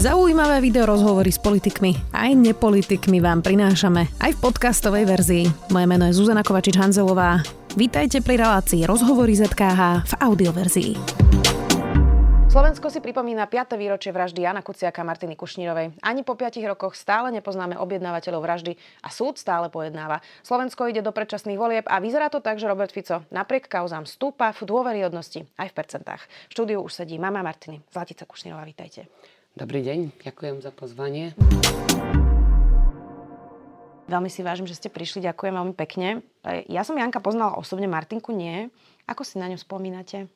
Zaujímavé 0.00 0.64
video 0.64 0.88
rozhovory 0.88 1.28
s 1.28 1.36
politikmi 1.36 1.92
aj 2.16 2.32
nepolitikmi 2.32 3.20
vám 3.20 3.44
prinášame 3.44 4.08
aj 4.24 4.32
v 4.32 4.38
podcastovej 4.40 5.04
verzii. 5.04 5.44
Moje 5.68 5.84
meno 5.84 6.08
je 6.08 6.16
Zuzana 6.16 6.40
Kovačič-Hanzelová. 6.40 7.44
Vítajte 7.76 8.24
pri 8.24 8.40
relácii 8.40 8.88
Rozhovory 8.88 9.36
ZKH 9.36 10.08
v 10.08 10.12
audioverzii. 10.24 10.92
Slovensko 12.48 12.88
si 12.88 13.04
pripomína 13.04 13.44
5. 13.44 13.76
výročie 13.76 14.08
vraždy 14.08 14.40
Jana 14.40 14.64
Kuciaka 14.64 15.04
a 15.04 15.08
Martiny 15.12 15.36
Kušnírovej. 15.36 15.92
Ani 16.00 16.24
po 16.24 16.32
5 16.32 16.64
rokoch 16.64 16.96
stále 16.96 17.28
nepoznáme 17.36 17.76
objednávateľov 17.76 18.40
vraždy 18.40 18.80
a 19.04 19.12
súd 19.12 19.36
stále 19.36 19.68
pojednáva. 19.68 20.24
Slovensko 20.40 20.88
ide 20.88 21.04
do 21.04 21.12
predčasných 21.12 21.60
volieb 21.60 21.84
a 21.84 22.00
vyzerá 22.00 22.32
to 22.32 22.40
tak, 22.40 22.56
že 22.56 22.64
Robert 22.64 22.88
Fico 22.88 23.28
napriek 23.28 23.68
kauzám 23.68 24.08
stúpa 24.08 24.56
v 24.56 24.64
dôveryhodnosti 24.64 25.44
aj 25.60 25.68
v 25.68 25.76
percentách. 25.76 26.24
V 26.48 26.52
štúdiu 26.56 26.80
už 26.80 27.04
sedí 27.04 27.20
mama 27.20 27.44
Martiny. 27.44 27.84
Zlatica 27.92 28.24
Kušnírová, 28.24 28.64
vítajte. 28.64 29.04
Dobrý 29.60 29.84
deň, 29.84 30.24
ďakujem 30.24 30.64
za 30.64 30.72
pozvanie. 30.72 31.36
Veľmi 34.08 34.32
si 34.32 34.40
vážim, 34.40 34.64
že 34.64 34.72
ste 34.72 34.88
prišli, 34.88 35.20
ďakujem 35.20 35.52
veľmi 35.52 35.76
pekne. 35.76 36.24
Ja 36.64 36.80
som 36.80 36.96
Janka 36.96 37.20
poznala 37.20 37.60
osobne, 37.60 37.84
Martinku 37.84 38.32
nie. 38.32 38.72
Ako 39.04 39.20
si 39.20 39.36
na 39.36 39.52
ňu 39.52 39.60
spomínate? 39.60 40.32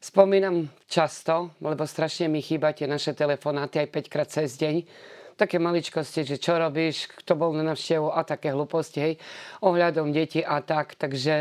Spomínam 0.00 0.72
často, 0.88 1.52
lebo 1.60 1.84
strašne 1.84 2.32
mi 2.32 2.40
chýba 2.40 2.72
tie 2.72 2.88
naše 2.88 3.12
telefonáty 3.12 3.76
aj 3.76 3.92
5 3.92 4.08
krát 4.08 4.32
cez 4.32 4.56
deň. 4.56 4.88
Také 5.36 5.60
maličkosti, 5.60 6.24
že 6.24 6.40
čo 6.40 6.56
robíš, 6.56 7.12
kto 7.12 7.36
bol 7.36 7.52
na 7.52 7.60
navštevu 7.60 8.08
a 8.08 8.24
také 8.24 8.56
hlúposti, 8.56 8.98
hej, 9.04 9.14
ohľadom 9.60 10.16
detí 10.16 10.40
a 10.40 10.64
tak. 10.64 10.96
Takže 10.96 11.34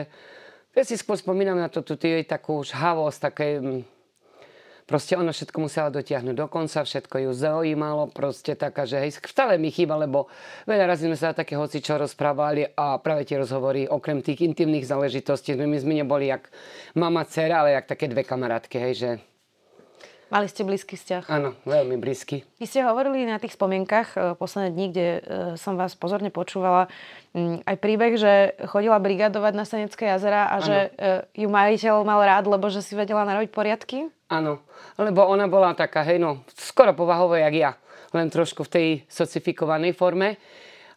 ja 0.76 0.84
si 0.84 1.00
skôr 1.00 1.16
spomínam 1.16 1.56
na 1.56 1.72
to, 1.72 1.80
tú 1.80 1.96
takú 2.28 2.60
žhavosť, 2.60 3.20
také 3.24 3.64
mm, 3.64 3.99
Proste 4.90 5.14
ona 5.14 5.30
všetko 5.30 5.70
musela 5.70 5.94
dotiahnuť. 5.94 6.34
Do 6.34 6.50
konca, 6.50 6.82
všetko 6.82 7.30
ju 7.30 7.32
zaujímalo, 7.38 8.10
proste 8.10 8.58
taká, 8.58 8.90
že 8.90 8.98
hej, 8.98 9.22
stále 9.22 9.62
mi 9.62 9.70
chýba, 9.70 9.94
lebo 9.94 10.26
veľa 10.66 10.90
razy 10.90 11.06
sme 11.06 11.14
sa 11.14 11.30
také 11.30 11.54
hoci 11.54 11.78
čo 11.78 11.94
rozprávali 12.02 12.74
a 12.74 12.98
práve 12.98 13.22
tie 13.30 13.38
rozhovory, 13.38 13.86
okrem 13.86 14.26
tých 14.26 14.42
intimných 14.42 14.90
záležitostí, 14.90 15.54
my 15.54 15.78
sme 15.78 16.02
neboli 16.02 16.34
jak 16.34 16.50
mama, 16.98 17.22
dcera, 17.22 17.62
ale 17.62 17.78
jak 17.78 17.86
také 17.86 18.10
dve 18.10 18.26
kamarátky, 18.26 18.76
hej, 18.82 18.94
že 18.98 19.10
Mali 20.30 20.46
ste 20.46 20.62
blízky 20.62 20.94
vzťah? 20.94 21.26
Áno, 21.26 21.58
veľmi 21.66 21.98
blízky. 21.98 22.46
Vy 22.62 22.66
ste 22.70 22.86
hovorili 22.86 23.26
na 23.26 23.42
tých 23.42 23.58
spomienkach 23.58 24.14
e, 24.14 24.18
posledné 24.38 24.70
dní, 24.78 24.86
kde 24.94 25.08
e, 25.10 25.20
som 25.58 25.74
vás 25.74 25.98
pozorne 25.98 26.30
počúvala, 26.30 26.86
aj 27.66 27.76
príbeh, 27.82 28.14
že 28.14 28.54
chodila 28.70 29.02
brigadovať 29.02 29.54
na 29.58 29.66
Senecké 29.66 30.06
jazera 30.10 30.50
a 30.50 30.62
ano. 30.62 30.66
že 30.66 30.78
e, 30.98 31.46
ju 31.46 31.50
majiteľ 31.50 32.06
mal 32.06 32.22
rád, 32.22 32.46
lebo 32.46 32.70
že 32.70 32.86
si 32.86 32.94
vedela 32.94 33.26
narobiť 33.26 33.50
poriadky? 33.50 34.14
Áno, 34.30 34.62
lebo 35.02 35.26
ona 35.26 35.50
bola 35.50 35.74
taká, 35.74 36.06
hej, 36.06 36.22
no, 36.22 36.46
skoro 36.54 36.94
povahová, 36.94 37.42
jak 37.50 37.56
ja. 37.58 37.72
Len 38.14 38.30
trošku 38.30 38.66
v 38.66 38.74
tej 38.74 38.88
socifikovanej 39.10 39.98
forme. 39.98 40.38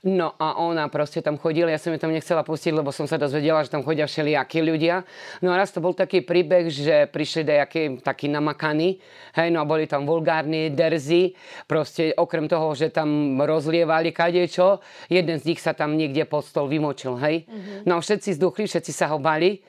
No 0.02 0.34
a 0.34 0.58
ona 0.58 0.90
proste 0.90 1.22
tam 1.22 1.38
chodila, 1.38 1.70
ja 1.70 1.78
som 1.78 1.94
ju 1.94 1.98
tam 2.02 2.10
nechcela 2.10 2.42
pustiť, 2.42 2.74
lebo 2.74 2.90
som 2.90 3.06
sa 3.06 3.22
dozvedela, 3.22 3.62
že 3.62 3.70
tam 3.70 3.86
chodia 3.86 4.10
všelijakí 4.10 4.58
ľudia. 4.58 5.06
No 5.38 5.54
a 5.54 5.62
raz 5.62 5.70
to 5.70 5.78
bol 5.78 5.94
taký 5.94 6.26
príbeh, 6.26 6.66
že 6.74 7.06
prišli 7.06 7.46
nejakí 7.46 7.82
takí 8.02 8.26
namakaní, 8.26 8.98
hej, 9.38 9.48
no 9.54 9.62
a 9.62 9.64
boli 9.64 9.86
tam 9.86 10.02
vulgárni, 10.02 10.74
derzy, 10.74 11.38
proste 11.70 12.10
okrem 12.18 12.50
toho, 12.50 12.74
že 12.74 12.90
tam 12.90 13.38
rozlievali 13.38 14.10
kadečo, 14.10 14.82
jeden 15.06 15.38
z 15.38 15.54
nich 15.54 15.62
sa 15.62 15.70
tam 15.70 15.94
niekde 15.94 16.26
pod 16.26 16.50
stol 16.50 16.66
vymočil, 16.66 17.14
hej. 17.22 17.46
Mm-hmm. 17.46 17.86
No 17.86 17.98
a 17.98 18.02
všetci 18.02 18.42
zduchli, 18.42 18.66
všetci 18.66 18.90
sa 18.90 19.06
ho 19.14 19.22
bali. 19.22 19.62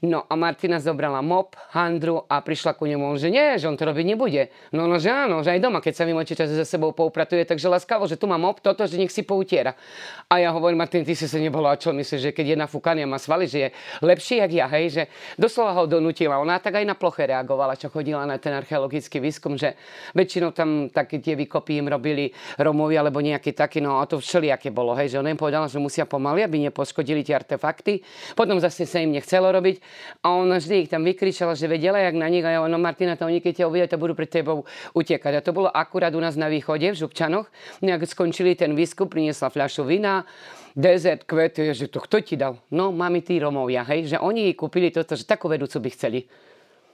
No 0.00 0.24
a 0.24 0.32
Martina 0.32 0.80
zobrala 0.80 1.20
mop, 1.20 1.52
handru 1.76 2.24
a 2.24 2.40
prišla 2.40 2.72
ku 2.72 2.88
nemu, 2.88 3.20
že 3.20 3.28
nie, 3.28 3.60
že 3.60 3.68
on 3.68 3.76
to 3.76 3.84
robiť 3.84 4.06
nebude. 4.08 4.48
No, 4.72 4.88
no 4.88 4.96
že 4.96 5.12
áno, 5.12 5.44
že 5.44 5.52
aj 5.52 5.60
doma, 5.60 5.84
keď 5.84 5.92
sa 5.92 6.08
vymočí 6.08 6.32
čas 6.32 6.48
za 6.48 6.64
sebou 6.64 6.96
poupratuje, 6.96 7.44
takže 7.44 7.68
láskavo, 7.68 8.08
že 8.08 8.16
tu 8.16 8.24
má 8.24 8.40
mop, 8.40 8.64
toto, 8.64 8.80
že 8.88 8.96
nech 8.96 9.12
si 9.12 9.20
poutiera. 9.20 9.76
A 10.32 10.40
ja 10.40 10.56
hovorím, 10.56 10.80
Martin, 10.80 11.04
ty 11.04 11.12
si 11.12 11.28
sa 11.28 11.36
nebola, 11.36 11.76
a 11.76 11.80
čo 11.80 11.92
myslíš, 11.92 12.16
že 12.16 12.30
keď 12.32 12.46
je 12.48 12.56
fúkanie 12.64 13.04
má 13.04 13.20
svaly, 13.20 13.44
že 13.44 13.58
je 13.60 13.68
lepší, 14.00 14.40
jak 14.40 14.50
ja, 14.56 14.66
hej, 14.72 14.84
že 14.88 15.02
doslova 15.36 15.76
ho 15.76 15.84
donutila. 15.84 16.40
Ona 16.40 16.56
tak 16.64 16.80
aj 16.80 16.88
na 16.88 16.96
ploche 16.96 17.28
reagovala, 17.28 17.76
čo 17.76 17.92
chodila 17.92 18.24
na 18.24 18.40
ten 18.40 18.56
archeologický 18.56 19.20
výskum, 19.20 19.60
že 19.60 19.76
väčšinou 20.16 20.56
tam 20.56 20.88
také 20.88 21.20
tie 21.20 21.36
výkopy 21.36 21.76
im 21.76 21.92
robili 21.92 22.32
Romovi 22.56 22.96
alebo 22.96 23.20
nejaký 23.20 23.52
taký, 23.52 23.84
no 23.84 24.00
a 24.00 24.08
to 24.08 24.16
všelijaké 24.16 24.72
bolo, 24.72 24.96
hej, 24.96 25.12
že 25.12 25.20
ona 25.20 25.28
im 25.28 25.36
povedala, 25.36 25.68
že 25.68 25.76
musia 25.76 26.08
pomaly, 26.08 26.40
aby 26.40 26.72
nepoškodili 26.72 27.20
tie 27.20 27.36
artefakty. 27.36 28.00
Potom 28.32 28.56
zase 28.56 28.88
sa 28.88 28.96
im 29.04 29.12
nechcelo 29.12 29.52
robiť 29.52 29.89
a 30.20 30.36
ona 30.36 30.60
vždy 30.60 30.86
ich 30.86 30.90
tam 30.92 31.02
vykričala, 31.06 31.56
že 31.56 31.70
vedela, 31.70 31.98
jak 31.98 32.16
na 32.16 32.28
nich. 32.28 32.44
A 32.44 32.56
ja, 32.56 32.60
no 32.64 32.78
Martina, 32.80 33.16
to 33.16 33.26
oni 33.26 33.40
keď 33.40 33.64
ťa 33.64 33.68
uvidia, 33.68 33.86
to 33.90 34.00
budú 34.00 34.12
pred 34.12 34.30
tebou 34.30 34.68
utekať. 34.92 35.32
A 35.38 35.44
to 35.44 35.54
bolo 35.54 35.68
akurát 35.70 36.12
u 36.12 36.20
nás 36.20 36.36
na 36.36 36.52
východe, 36.52 36.86
v 36.92 36.96
Župčanoch. 36.96 37.48
Nejak 37.80 38.06
skončili 38.06 38.54
ten 38.54 38.76
výskup, 38.76 39.12
priniesla 39.12 39.48
fľašu 39.48 39.86
vina, 39.86 40.28
dezert, 40.76 41.26
kvety, 41.26 41.74
že 41.74 41.90
to 41.90 41.98
kto 42.02 42.22
ti 42.22 42.34
dal? 42.38 42.60
No, 42.70 42.94
mami 42.94 43.24
tí 43.24 43.40
Romovia, 43.40 43.82
hej, 43.88 44.14
že 44.14 44.16
oni 44.18 44.54
kúpili 44.54 44.94
toto, 44.94 45.18
že 45.18 45.26
takú 45.26 45.50
vedúcu 45.50 45.76
by 45.82 45.90
chceli. 45.92 46.20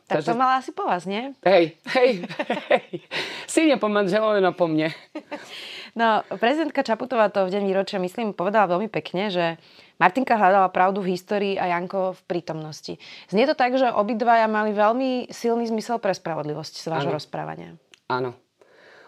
Tak 0.06 0.22
Takže... 0.22 0.30
to 0.30 0.38
mala 0.38 0.62
asi 0.62 0.70
po 0.70 0.86
vás, 0.86 1.02
nie? 1.02 1.34
Hej, 1.42 1.82
hej, 1.98 2.22
hej. 2.70 3.02
Si 3.50 3.66
po 3.74 3.90
manželovi, 3.90 4.38
no 4.38 4.54
po 4.54 4.70
mne. 4.70 4.94
No, 5.96 6.20
prezidentka 6.28 6.84
Čaputová 6.84 7.32
to 7.32 7.48
v 7.48 7.56
deň 7.56 7.62
výročia, 7.72 7.96
myslím, 7.96 8.36
povedala 8.36 8.68
veľmi 8.68 8.92
pekne, 8.92 9.32
že 9.32 9.56
Martinka 9.96 10.36
hľadala 10.36 10.68
pravdu 10.68 11.00
v 11.00 11.16
histórii 11.16 11.56
a 11.56 11.72
Janko 11.72 12.12
v 12.12 12.20
prítomnosti. 12.28 13.00
Znie 13.32 13.48
to 13.48 13.56
tak, 13.56 13.80
že 13.80 13.88
obidvaja 13.88 14.44
mali 14.44 14.76
veľmi 14.76 15.32
silný 15.32 15.64
zmysel 15.72 15.96
pre 15.96 16.12
spravodlivosť 16.12 16.84
z 16.84 16.86
vášho 16.92 17.08
ano. 17.08 17.16
rozprávania. 17.16 17.80
Áno. 18.12 18.36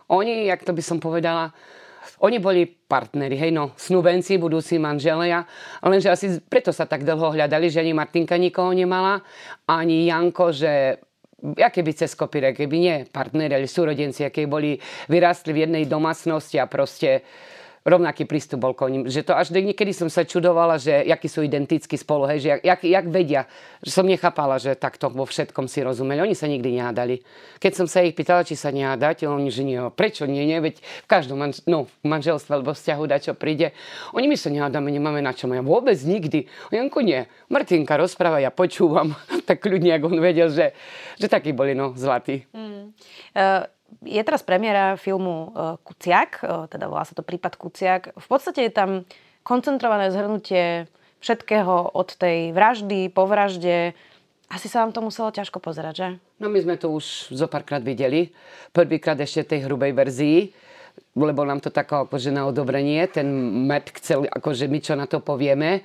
Oni, 0.09 0.49
jak 0.49 0.65
to 0.65 0.73
by 0.73 0.81
som 0.81 0.97
povedala, 0.97 1.53
oni 2.25 2.41
boli 2.41 2.65
partneri, 2.65 3.37
hej, 3.37 3.53
no, 3.53 3.77
snúbenci, 3.77 4.41
budúci 4.41 4.81
manželia, 4.81 5.45
lenže 5.85 6.09
asi 6.09 6.41
preto 6.41 6.73
sa 6.73 6.89
tak 6.89 7.05
dlho 7.05 7.37
hľadali, 7.37 7.69
že 7.69 7.85
ani 7.85 7.93
Martinka 7.93 8.41
nikoho 8.41 8.73
nemala, 8.73 9.21
ani 9.69 10.09
Janko, 10.09 10.57
že 10.57 11.05
aké 11.39 11.83
by 11.87 11.93
cez 11.95 12.15
kopírek, 12.19 12.59
keby 12.59 12.77
nie 12.79 12.97
partneri, 13.07 13.55
ale 13.55 13.71
súrodenci, 13.71 14.27
aké 14.27 14.51
boli, 14.51 14.79
vyrastli 15.07 15.55
v 15.55 15.71
jednej 15.71 15.85
domácnosti 15.87 16.59
a 16.59 16.67
proste 16.67 17.23
rovnaký 17.89 18.29
prístup 18.29 18.63
bol 18.63 18.77
ním. 18.93 19.09
Že 19.09 19.21
to 19.27 19.33
až 19.35 19.51
niekedy 19.51 19.97
som 19.97 20.07
sa 20.13 20.23
čudovala, 20.23 20.77
že 20.77 21.09
akí 21.09 21.27
sú 21.27 21.41
identickí 21.43 21.97
spolu, 21.97 22.29
hej, 22.29 22.39
že 22.45 22.49
jak, 22.55 22.61
jak, 22.65 22.81
jak 22.85 23.07
vedia. 23.09 23.43
Že 23.81 23.91
som 23.91 24.07
nechápala, 24.07 24.61
že 24.61 24.77
takto 24.77 25.09
vo 25.09 25.25
všetkom 25.25 25.67
si 25.67 25.81
rozumeli. 25.81 26.21
Oni 26.21 26.37
sa 26.37 26.47
nikdy 26.47 26.79
nehádali. 26.79 27.25
Keď 27.59 27.73
som 27.73 27.87
sa 27.89 28.05
ich 28.05 28.13
pýtala, 28.13 28.45
či 28.45 28.55
sa 28.55 28.69
nehádate, 28.69 29.25
oni, 29.25 29.49
že 29.49 29.65
nie, 29.65 29.81
prečo 29.95 30.29
nie, 30.29 30.45
nie, 30.45 30.61
veď 30.61 30.79
v 30.79 31.09
každom 31.09 31.41
manž- 31.41 31.65
no, 31.65 31.89
manželstve 32.05 32.61
alebo 32.61 32.77
vzťahu 32.77 33.05
da 33.09 33.17
čo 33.19 33.33
príde. 33.33 33.73
Oni 34.13 34.29
my 34.29 34.37
sa 34.37 34.53
nehádame, 34.53 34.93
nemáme 34.93 35.25
na 35.25 35.33
čo. 35.33 35.49
Ja 35.49 35.65
vôbec 35.65 35.97
nikdy. 36.05 36.47
Janko 36.71 37.01
nie. 37.01 37.25
Martinka 37.49 37.97
rozpráva, 37.97 38.39
ja 38.39 38.53
počúvam. 38.53 39.17
tak 39.49 39.65
ľudia, 39.65 39.97
ako 39.97 40.13
on 40.13 40.21
vedel, 40.21 40.53
že, 40.53 40.77
že 41.17 41.27
takí 41.27 41.57
boli 41.57 41.73
no, 41.73 41.97
zlatí. 41.97 42.45
Mm. 42.53 42.93
Uh 43.33 43.78
je 44.05 44.23
teraz 44.23 44.45
premiéra 44.45 44.95
filmu 44.97 45.51
e, 45.53 45.77
Kuciak, 45.83 46.31
e, 46.41 46.71
teda 46.71 46.87
volá 46.87 47.03
sa 47.05 47.17
to 47.17 47.27
prípad 47.27 47.59
Kuciak. 47.59 48.03
V 48.15 48.27
podstate 48.29 48.69
je 48.69 48.73
tam 48.73 48.91
koncentrované 49.43 50.13
zhrnutie 50.13 50.87
všetkého 51.19 51.97
od 51.97 52.09
tej 52.15 52.55
vraždy, 52.55 53.11
po 53.11 53.27
vražde. 53.27 53.97
Asi 54.49 54.71
sa 54.71 54.85
vám 54.85 54.95
to 54.95 55.05
muselo 55.05 55.35
ťažko 55.35 55.61
pozerať, 55.61 55.95
že? 55.95 56.09
No 56.41 56.49
my 56.49 56.59
sme 56.63 56.77
to 56.81 56.95
už 56.95 57.35
zo 57.35 57.47
párkrát 57.51 57.83
videli. 57.83 58.33
Prvýkrát 58.73 59.19
ešte 59.21 59.57
tej 59.57 59.69
hrubej 59.69 59.93
verzii, 59.93 60.39
lebo 61.19 61.45
nám 61.45 61.61
to 61.61 61.69
tako 61.69 62.09
akože 62.09 62.33
na 62.33 62.47
odobrenie. 62.47 63.05
Ten 63.11 63.29
met 63.67 63.93
chcel, 63.99 64.25
akože 64.31 64.71
my 64.71 64.79
čo 64.81 64.95
na 64.95 65.05
to 65.05 65.21
povieme. 65.21 65.83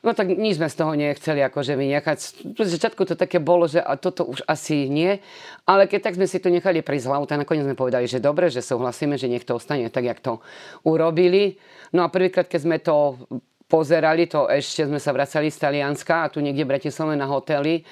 No 0.00 0.16
tak 0.16 0.32
nič 0.32 0.56
sme 0.56 0.72
z 0.72 0.76
toho 0.80 0.96
nechceli 0.96 1.44
akože 1.44 1.76
vynechať. 1.76 2.18
V 2.56 2.64
začiatku 2.64 3.04
to 3.04 3.20
také 3.20 3.36
bolo, 3.36 3.68
že 3.68 3.84
a 3.84 4.00
toto 4.00 4.24
už 4.24 4.40
asi 4.48 4.88
nie. 4.88 5.20
Ale 5.68 5.84
keď 5.84 6.08
tak 6.08 6.16
sme 6.16 6.24
si 6.24 6.40
to 6.40 6.48
nechali 6.48 6.80
prísť 6.80 7.12
hlavu, 7.12 7.28
tak 7.28 7.44
nakoniec 7.44 7.68
sme 7.68 7.76
povedali, 7.76 8.08
že 8.08 8.16
dobre, 8.16 8.48
že 8.48 8.64
súhlasíme, 8.64 9.20
že 9.20 9.28
nech 9.28 9.44
to 9.44 9.60
ostane 9.60 9.92
tak, 9.92 10.08
jak 10.08 10.24
to 10.24 10.40
urobili. 10.88 11.60
No 11.92 12.00
a 12.00 12.08
prvýkrát, 12.08 12.48
keď 12.48 12.60
sme 12.64 12.80
to 12.80 13.20
pozerali, 13.68 14.24
to 14.24 14.48
ešte 14.48 14.88
sme 14.88 14.96
sa 14.96 15.12
vracali 15.12 15.52
z 15.52 15.68
Talianska 15.68 16.26
a 16.26 16.30
tu 16.32 16.40
niekde 16.40 16.64
v 16.64 16.72
Bratislave 16.80 17.12
na 17.12 17.28
hoteli. 17.28 17.84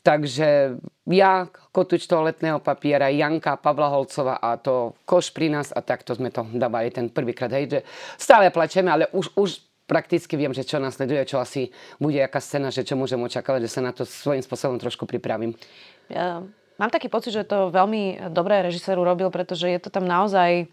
Takže 0.00 0.80
ja, 1.12 1.44
kotuč 1.76 2.08
toaletného 2.08 2.64
papiera, 2.64 3.12
Janka, 3.12 3.60
Pavla 3.60 3.92
Holcova 3.92 4.40
a 4.40 4.56
to 4.56 4.96
koš 5.04 5.28
pri 5.36 5.52
nás 5.52 5.76
a 5.76 5.84
takto 5.84 6.16
sme 6.16 6.32
to 6.32 6.40
dávali 6.56 6.88
ten 6.88 7.12
prvýkrát. 7.12 7.52
Hej, 7.52 7.68
že 7.68 7.80
stále 8.16 8.48
plačeme, 8.48 8.88
ale 8.88 9.12
už, 9.12 9.36
už 9.36 9.69
prakticky 9.90 10.38
viem, 10.38 10.54
že 10.54 10.62
čo 10.62 10.78
nasleduje, 10.78 11.26
čo 11.26 11.42
asi 11.42 11.74
bude 11.98 12.22
aká 12.22 12.38
scéna, 12.38 12.70
že 12.70 12.86
čo 12.86 12.94
môžem 12.94 13.18
očakávať, 13.18 13.66
že 13.66 13.74
sa 13.74 13.82
na 13.82 13.90
to 13.90 14.06
svojím 14.06 14.46
spôsobom 14.46 14.78
trošku 14.78 15.10
pripravím. 15.10 15.58
Ja 16.06 16.46
mám 16.78 16.94
taký 16.94 17.10
pocit, 17.10 17.34
že 17.34 17.42
to 17.42 17.74
veľmi 17.74 18.30
dobré 18.30 18.62
režisér 18.62 18.94
urobil, 19.02 19.34
pretože 19.34 19.66
je 19.66 19.82
to 19.82 19.90
tam 19.90 20.06
naozaj 20.06 20.62
e, 20.62 20.66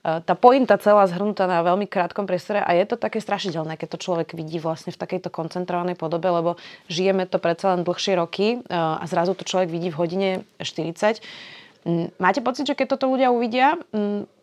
tá 0.00 0.32
pointa 0.32 0.80
celá 0.80 1.04
zhrnutá 1.04 1.44
na 1.44 1.60
veľmi 1.60 1.84
krátkom 1.84 2.24
priestore 2.24 2.64
a 2.64 2.72
je 2.72 2.88
to 2.88 2.96
také 2.96 3.20
strašidelné, 3.20 3.76
keď 3.76 3.92
to 3.92 3.98
človek 4.00 4.32
vidí 4.32 4.56
vlastne 4.56 4.88
v 4.88 5.00
takejto 5.04 5.28
koncentrovanej 5.28 6.00
podobe, 6.00 6.32
lebo 6.32 6.56
žijeme 6.88 7.28
to 7.28 7.36
predsa 7.36 7.76
len 7.76 7.84
dlhšie 7.84 8.16
roky 8.16 8.56
e, 8.56 8.58
a 8.72 9.04
zrazu 9.04 9.36
to 9.36 9.44
človek 9.44 9.68
vidí 9.68 9.92
v 9.92 10.00
hodine 10.00 10.28
40. 10.56 11.20
Mm, 11.84 12.08
máte 12.16 12.40
pocit, 12.40 12.64
že 12.64 12.72
keď 12.72 12.96
toto 12.96 13.12
ľudia 13.12 13.28
uvidia, 13.28 13.76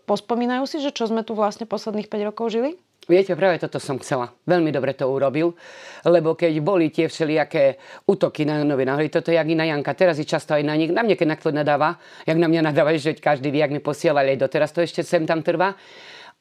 pospomínajú 0.06 0.66
si, 0.66 0.78
že 0.82 0.94
čo 0.94 1.06
sme 1.06 1.22
tu 1.22 1.38
vlastne 1.38 1.70
posledných 1.70 2.10
5 2.10 2.30
rokov 2.30 2.54
žili? 2.54 2.78
Viete, 3.10 3.34
práve 3.34 3.58
toto 3.58 3.82
som 3.82 3.98
chcela. 3.98 4.30
Veľmi 4.46 4.70
dobre 4.70 4.94
to 4.94 5.10
urobil, 5.10 5.58
lebo 6.06 6.38
keď 6.38 6.54
boli 6.62 6.94
tie 6.94 7.10
všelijaké 7.10 7.82
útoky 8.06 8.46
na 8.46 8.62
novinárov, 8.62 9.10
toto 9.10 9.34
je 9.34 9.42
jak 9.42 9.50
i 9.50 9.58
na 9.58 9.66
Janka, 9.66 9.98
teraz 9.98 10.22
je 10.22 10.30
často 10.30 10.54
aj 10.54 10.62
na 10.62 10.78
nich, 10.78 10.94
na 10.94 11.02
mne 11.02 11.18
keď 11.18 11.28
nakto 11.34 11.50
nadáva, 11.50 11.98
jak 12.30 12.38
na 12.38 12.46
mňa 12.46 12.70
nadáva, 12.70 12.94
že 12.94 13.18
každý 13.18 13.50
vie, 13.50 13.66
jak 13.66 13.74
mi 13.74 13.82
posielali 13.82 14.38
aj 14.38 14.46
doteraz, 14.46 14.70
to 14.70 14.86
ešte 14.86 15.02
sem 15.02 15.26
tam 15.26 15.42
trvá. 15.42 15.74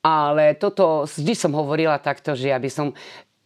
Ale 0.04 0.60
toto 0.60 1.08
vždy 1.08 1.32
som 1.32 1.56
hovorila 1.56 1.96
takto, 2.04 2.36
že 2.36 2.52
ja 2.52 2.60
by 2.60 2.70
som 2.70 2.92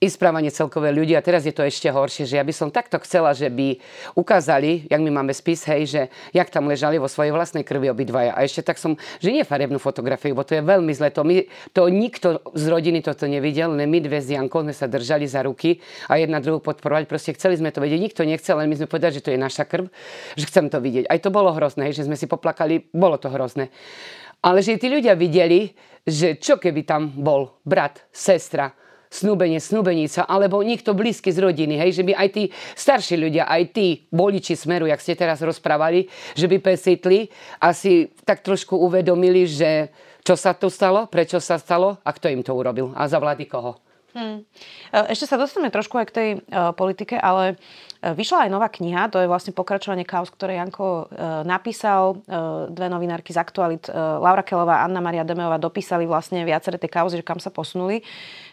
i 0.02 0.10
správanie 0.10 0.50
celkové 0.50 0.90
ľudí. 0.90 1.14
A 1.14 1.22
teraz 1.22 1.46
je 1.46 1.54
to 1.54 1.62
ešte 1.62 1.86
horšie, 1.86 2.26
že 2.26 2.34
ja 2.34 2.42
by 2.42 2.50
som 2.50 2.74
takto 2.74 2.98
chcela, 3.06 3.30
že 3.30 3.46
by 3.46 3.78
ukázali, 4.18 4.90
jak 4.90 4.98
my 4.98 5.22
máme 5.22 5.30
spis, 5.30 5.62
hej, 5.70 5.82
že 5.86 6.00
jak 6.34 6.50
tam 6.50 6.66
ležali 6.66 6.98
vo 6.98 7.06
svojej 7.06 7.30
vlastnej 7.30 7.62
krvi 7.62 7.86
obidvaja. 7.86 8.34
A 8.34 8.42
ešte 8.42 8.66
tak 8.66 8.82
som, 8.82 8.98
že 9.22 9.30
nie 9.30 9.46
farebnú 9.46 9.78
fotografiu, 9.78 10.34
bo 10.34 10.42
to 10.42 10.58
je 10.58 10.62
veľmi 10.66 10.90
zle. 10.90 11.14
To, 11.14 11.22
my, 11.22 11.46
to 11.70 11.86
nikto 11.86 12.42
z 12.50 12.64
rodiny 12.66 12.98
toto 12.98 13.30
nevidel, 13.30 13.70
len 13.78 13.86
my 13.86 14.02
dve 14.02 14.18
s 14.18 14.26
Jankou 14.26 14.66
sme 14.66 14.74
sa 14.74 14.90
držali 14.90 15.30
za 15.30 15.46
ruky 15.46 15.78
a 16.10 16.18
jedna 16.18 16.42
druhú 16.42 16.58
podporovať. 16.58 17.06
Proste 17.06 17.30
chceli 17.38 17.54
sme 17.62 17.70
to 17.70 17.78
vedieť. 17.78 18.02
Nikto 18.02 18.26
nechcel, 18.26 18.58
len 18.58 18.66
my 18.66 18.74
sme 18.74 18.90
povedali, 18.90 19.14
že 19.14 19.22
to 19.22 19.30
je 19.30 19.38
naša 19.38 19.70
krv, 19.70 19.86
že 20.34 20.50
chcem 20.50 20.66
to 20.66 20.82
vidieť. 20.82 21.06
Aj 21.06 21.18
to 21.22 21.30
bolo 21.30 21.54
hrozné, 21.54 21.94
hej, 21.94 22.02
že 22.02 22.10
sme 22.10 22.18
si 22.18 22.26
poplakali, 22.26 22.90
bolo 22.90 23.22
to 23.22 23.30
hrozné. 23.30 23.70
Ale 24.42 24.58
že 24.58 24.74
tí 24.74 24.90
ľudia 24.90 25.14
videli, 25.14 25.70
že 26.02 26.34
čo 26.42 26.58
keby 26.58 26.82
tam 26.82 27.14
bol 27.14 27.62
brat, 27.62 28.02
sestra, 28.10 28.74
snúbenie, 29.12 29.60
snúbenica, 29.60 30.24
alebo 30.24 30.64
niekto 30.64 30.96
blízky 30.96 31.28
z 31.28 31.44
rodiny, 31.44 31.76
hej, 31.76 32.00
že 32.00 32.02
by 32.08 32.16
aj 32.16 32.28
tí 32.32 32.44
starší 32.72 33.20
ľudia, 33.20 33.44
aj 33.44 33.62
tí 33.76 34.08
boliči 34.08 34.56
smeru, 34.56 34.88
jak 34.88 35.04
ste 35.04 35.12
teraz 35.12 35.44
rozprávali, 35.44 36.08
že 36.32 36.48
by 36.48 36.56
pesitli 36.64 37.28
a 37.60 37.76
si 37.76 38.08
tak 38.24 38.40
trošku 38.40 38.72
uvedomili, 38.72 39.44
že 39.44 39.92
čo 40.24 40.32
sa 40.32 40.56
tu 40.56 40.72
stalo, 40.72 41.04
prečo 41.12 41.36
sa 41.44 41.60
stalo 41.60 42.00
a 42.00 42.10
kto 42.14 42.32
im 42.32 42.40
to 42.40 42.56
urobil 42.56 42.96
a 42.96 43.04
za 43.04 43.20
vlády 43.20 43.44
koho. 43.44 43.91
Hmm. 44.12 44.44
Ešte 44.92 45.24
sa 45.24 45.40
dostaneme 45.40 45.72
trošku 45.72 45.96
aj 45.96 46.06
k 46.12 46.16
tej 46.16 46.28
uh, 46.36 46.76
politike, 46.76 47.16
ale 47.16 47.56
uh, 47.56 48.12
vyšla 48.12 48.44
aj 48.44 48.50
nová 48.52 48.68
kniha, 48.68 49.08
to 49.08 49.24
je 49.24 49.30
vlastne 49.30 49.56
pokračovanie 49.56 50.04
kaos, 50.04 50.28
ktoré 50.28 50.60
Janko 50.60 51.08
uh, 51.08 51.40
napísal. 51.48 52.20
Uh, 52.28 52.68
dve 52.68 52.92
novinárky 52.92 53.32
z 53.32 53.40
Aktualit, 53.40 53.88
uh, 53.88 54.20
Laura 54.20 54.44
Kelová 54.44 54.84
a 54.84 54.84
Anna 54.84 55.00
Maria 55.00 55.24
Demeová 55.24 55.56
dopísali 55.56 56.04
vlastne 56.04 56.44
viaceré 56.44 56.76
tie 56.76 56.92
kauzy, 56.92 57.20
že 57.20 57.24
kam 57.24 57.40
sa 57.40 57.48
posunuli. 57.48 58.04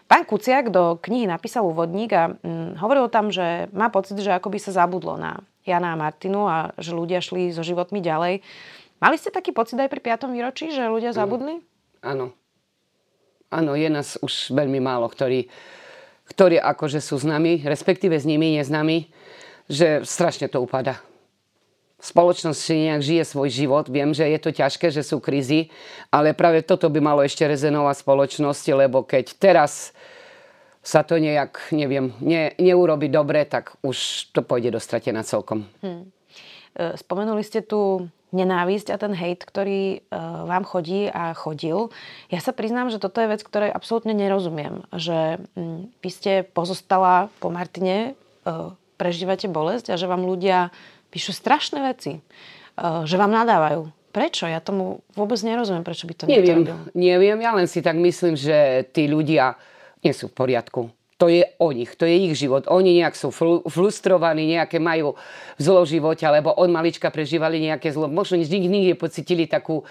Pán 0.10 0.26
Kuciak 0.26 0.74
do 0.74 0.98
knihy 0.98 1.30
napísal 1.30 1.70
úvodník 1.70 2.10
a 2.18 2.34
hm, 2.34 2.82
hovoril 2.82 3.14
tam, 3.14 3.30
že 3.30 3.70
má 3.70 3.94
pocit, 3.94 4.18
že 4.18 4.34
akoby 4.34 4.58
sa 4.58 4.74
zabudlo 4.74 5.22
na 5.22 5.38
Jana 5.70 5.94
a 5.94 6.00
Martinu 6.02 6.50
a 6.50 6.74
že 6.82 6.98
ľudia 6.98 7.22
šli 7.22 7.54
so 7.54 7.62
životmi 7.62 8.02
ďalej. 8.02 8.42
Mali 9.00 9.16
ste 9.22 9.30
taký 9.30 9.54
pocit 9.54 9.78
aj 9.78 9.86
pri 9.86 10.18
5. 10.18 10.34
výročí, 10.34 10.74
že 10.74 10.90
ľudia 10.90 11.14
zabudli? 11.14 11.62
Áno. 12.02 12.34
Áno, 13.50 13.74
je 13.74 13.90
nás 13.90 14.18
už 14.22 14.54
veľmi 14.54 14.78
málo, 14.78 15.10
ktorí, 15.10 15.50
ktorí 16.30 16.62
akože 16.62 17.02
sú 17.02 17.18
s 17.18 17.26
nami, 17.26 17.66
respektíve 17.66 18.14
s 18.14 18.26
nimi, 18.26 18.58
nami, 18.70 19.10
že 19.66 20.06
strašne 20.06 20.50
to 20.50 20.62
upada 20.62 21.02
spoločnosť 22.00 22.60
si 22.60 22.88
nejak 22.88 23.02
žije 23.04 23.24
svoj 23.28 23.50
život. 23.52 23.86
Viem, 23.92 24.16
že 24.16 24.24
je 24.24 24.40
to 24.40 24.56
ťažké, 24.56 24.88
že 24.90 25.04
sú 25.04 25.20
krízy, 25.20 25.68
ale 26.10 26.32
práve 26.32 26.64
toto 26.64 26.88
by 26.88 27.00
malo 27.04 27.22
ešte 27.22 27.44
rezenovať 27.44 28.02
spoločnosti, 28.02 28.72
lebo 28.72 29.04
keď 29.04 29.36
teraz 29.36 29.92
sa 30.80 31.04
to 31.04 31.20
nejak, 31.20 31.76
neviem, 31.76 32.16
ne, 32.24 32.56
neurobi 32.56 33.12
dobre, 33.12 33.44
tak 33.44 33.76
už 33.84 34.32
to 34.32 34.40
pôjde 34.40 34.72
do 34.72 34.80
stratená 34.80 35.28
celkom. 35.28 35.68
Hmm. 35.84 36.08
Spomenuli 36.96 37.44
ste 37.44 37.60
tu 37.60 38.08
nenávisť 38.30 38.94
a 38.94 38.98
ten 39.02 39.14
hejt, 39.16 39.42
ktorý 39.46 40.06
uh, 40.10 40.46
vám 40.46 40.64
chodí 40.66 41.10
a 41.10 41.34
chodil. 41.34 41.90
Ja 42.30 42.40
sa 42.42 42.54
priznám, 42.54 42.94
že 42.94 43.02
toto 43.02 43.22
je 43.22 43.32
vec, 43.32 43.42
ktorej 43.42 43.74
absolútne 43.74 44.14
nerozumiem. 44.14 44.86
Že 44.94 45.42
um, 45.58 45.90
vy 46.02 46.10
ste 46.14 46.34
pozostala 46.46 47.34
po 47.42 47.50
Martine, 47.50 48.14
uh, 48.46 48.78
prežívate 49.00 49.48
bolesť 49.48 49.96
a 49.96 50.00
že 50.00 50.12
vám 50.12 50.28
ľudia 50.28 50.76
píšu 51.10 51.32
strašné 51.32 51.80
veci, 51.88 52.20
eh, 52.20 53.02
že 53.08 53.16
vám 53.16 53.32
nadávajú. 53.32 53.88
Prečo? 54.10 54.50
Ja 54.50 54.58
tomu 54.58 55.06
vôbec 55.14 55.38
nerozumiem, 55.46 55.86
prečo 55.86 56.10
by 56.10 56.14
to 56.18 56.24
neviem, 56.26 56.66
robil. 56.66 56.78
Neviem, 56.98 57.38
ja 57.46 57.54
len 57.54 57.70
si 57.70 57.80
tak 57.86 57.94
myslím, 57.94 58.34
že 58.34 58.90
tí 58.90 59.06
ľudia 59.06 59.54
nie 60.02 60.14
sú 60.18 60.34
v 60.34 60.36
poriadku. 60.36 60.90
To 61.20 61.28
je 61.28 61.44
o 61.60 61.76
nich, 61.76 62.00
to 62.00 62.08
je 62.08 62.16
ich 62.32 62.40
život. 62.40 62.64
Oni 62.72 63.04
nejak 63.04 63.12
sú 63.12 63.36
frustrovaní, 63.68 64.56
nejaké 64.56 64.80
majú 64.80 65.20
zlo 65.60 65.84
v 65.84 66.00
živote, 66.00 66.24
alebo 66.24 66.56
od 66.56 66.72
malička 66.72 67.12
prežívali 67.12 67.60
nejaké 67.60 67.92
zlo. 67.92 68.08
Možno 68.08 68.40
nikdy, 68.40 68.56
nikdy 68.72 68.94
pocitili 68.96 69.44
takú 69.44 69.84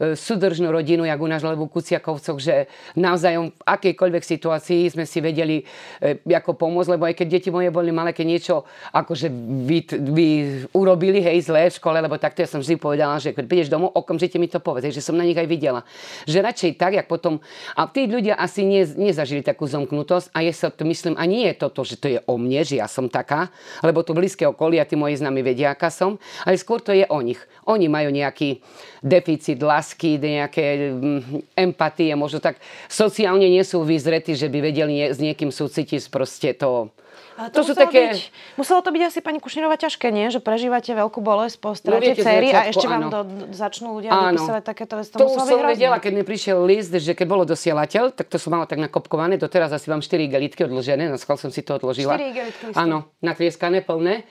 súdržnú 0.00 0.72
rodinu, 0.72 1.04
jak 1.04 1.20
u 1.20 1.28
nás 1.28 1.44
lebo 1.44 1.68
Kuciakovcoch, 1.68 2.40
že 2.40 2.70
navzájom 2.96 3.52
v 3.52 3.62
akejkoľvek 3.68 4.24
situácii 4.24 4.88
sme 4.88 5.04
si 5.04 5.20
vedeli 5.20 5.60
e, 6.00 6.16
ako 6.32 6.56
pomôcť, 6.56 6.96
lebo 6.96 7.04
aj 7.04 7.14
keď 7.20 7.26
deti 7.28 7.48
moje 7.52 7.68
boli 7.68 7.92
malé, 7.92 8.16
keď 8.16 8.26
niečo 8.26 8.54
akože 8.96 9.28
by, 9.68 9.78
by 10.12 10.28
urobili, 10.72 11.20
hej, 11.20 11.44
zlé 11.44 11.68
v 11.68 11.76
škole, 11.76 12.00
lebo 12.00 12.16
takto 12.16 12.40
ja 12.40 12.48
som 12.48 12.64
vždy 12.64 12.80
povedala, 12.80 13.20
že 13.20 13.36
keď 13.36 13.44
prídeš 13.44 13.68
domov, 13.68 13.92
okamžite 13.92 14.40
mi 14.40 14.48
to 14.48 14.56
povedz, 14.56 14.88
že 14.88 15.04
som 15.04 15.20
na 15.20 15.26
nich 15.26 15.36
aj 15.36 15.44
videla. 15.44 15.84
Že 16.24 16.38
radšej 16.48 16.70
tak, 16.80 16.96
jak 16.96 17.04
potom, 17.04 17.44
a 17.76 17.84
tí 17.84 18.08
ľudia 18.08 18.40
asi 18.40 18.64
ne, 18.64 18.88
nezažili 18.88 19.44
takú 19.44 19.68
zomknutosť 19.68 20.32
a 20.32 20.40
je 20.40 20.52
sa 20.56 20.72
to, 20.72 20.88
myslím, 20.88 21.18
a 21.20 21.28
nie 21.28 21.44
je 21.52 21.54
toto, 21.60 21.84
že 21.84 22.00
to 22.00 22.08
je 22.08 22.18
o 22.24 22.34
mne, 22.40 22.64
že 22.64 22.80
ja 22.80 22.88
som 22.88 23.12
taká, 23.12 23.52
lebo 23.84 24.00
to 24.00 24.16
blízke 24.16 24.48
okolie 24.48 24.80
a 24.80 24.88
tí 24.88 24.96
moji 24.96 25.20
známi 25.20 25.44
vedia, 25.44 25.76
aká 25.76 25.92
som, 25.92 26.16
ale 26.48 26.56
skôr 26.56 26.80
to 26.80 26.96
je 26.96 27.04
o 27.04 27.18
nich. 27.20 27.40
Oni 27.68 27.86
majú 27.86 28.08
nejaký 28.08 28.64
deficit 29.04 29.60
lásky, 29.90 30.22
nejaké 30.22 30.94
mm, 30.94 31.58
empatie, 31.58 32.14
možno 32.14 32.38
tak 32.38 32.62
sociálne 32.86 33.50
nie 33.50 33.66
sú 33.66 33.82
vyzretí, 33.82 34.38
že 34.38 34.46
by 34.46 34.58
vedeli 34.62 35.10
s 35.10 35.18
niekým 35.18 35.50
súcitiť 35.50 36.06
proste 36.14 36.54
to. 36.54 36.94
To, 37.40 37.64
to 37.64 37.72
sú 37.72 37.74
také... 37.74 38.12
Byť, 38.12 38.20
muselo 38.60 38.84
to 38.84 38.92
byť 38.92 39.02
asi 39.02 39.18
pani 39.24 39.40
Kušnírová 39.40 39.80
ťažké, 39.80 40.12
nie? 40.12 40.28
Že 40.28 40.44
prežívate 40.44 40.92
veľkú 40.92 41.24
bolesť 41.24 41.56
po 41.56 41.72
strate 41.72 42.12
no, 42.12 42.20
cery 42.20 42.52
a 42.52 42.68
ešte 42.68 42.84
vám 42.84 43.08
do, 43.08 43.20
začnú 43.56 43.96
ľudia 43.96 44.12
áno. 44.12 44.36
vypisovať 44.36 44.62
takéto 44.62 44.94
veci. 45.00 45.10
To, 45.16 45.24
to 45.24 45.40
už 45.40 45.48
som 45.48 45.64
vedela, 45.64 45.96
keď 45.96 46.12
mi 46.20 46.24
prišiel 46.24 46.60
list, 46.68 46.92
že 46.92 47.16
keď 47.16 47.26
bolo 47.26 47.48
dosielateľ, 47.48 48.12
tak 48.12 48.28
to 48.28 48.36
som 48.36 48.52
mala 48.52 48.68
tak 48.68 48.76
nakopkované. 48.76 49.40
Doteraz 49.40 49.72
asi 49.72 49.88
mám 49.88 50.04
4 50.04 50.28
igelitky 50.28 50.68
odložené, 50.68 51.08
na 51.08 51.16
schvál 51.16 51.40
som 51.40 51.48
si 51.48 51.64
to 51.64 51.80
odložila. 51.80 52.20
4 52.20 52.28
igelitky? 52.28 52.64
Áno, 52.76 53.08
natrieskané, 53.24 53.80
plné. 53.80 54.28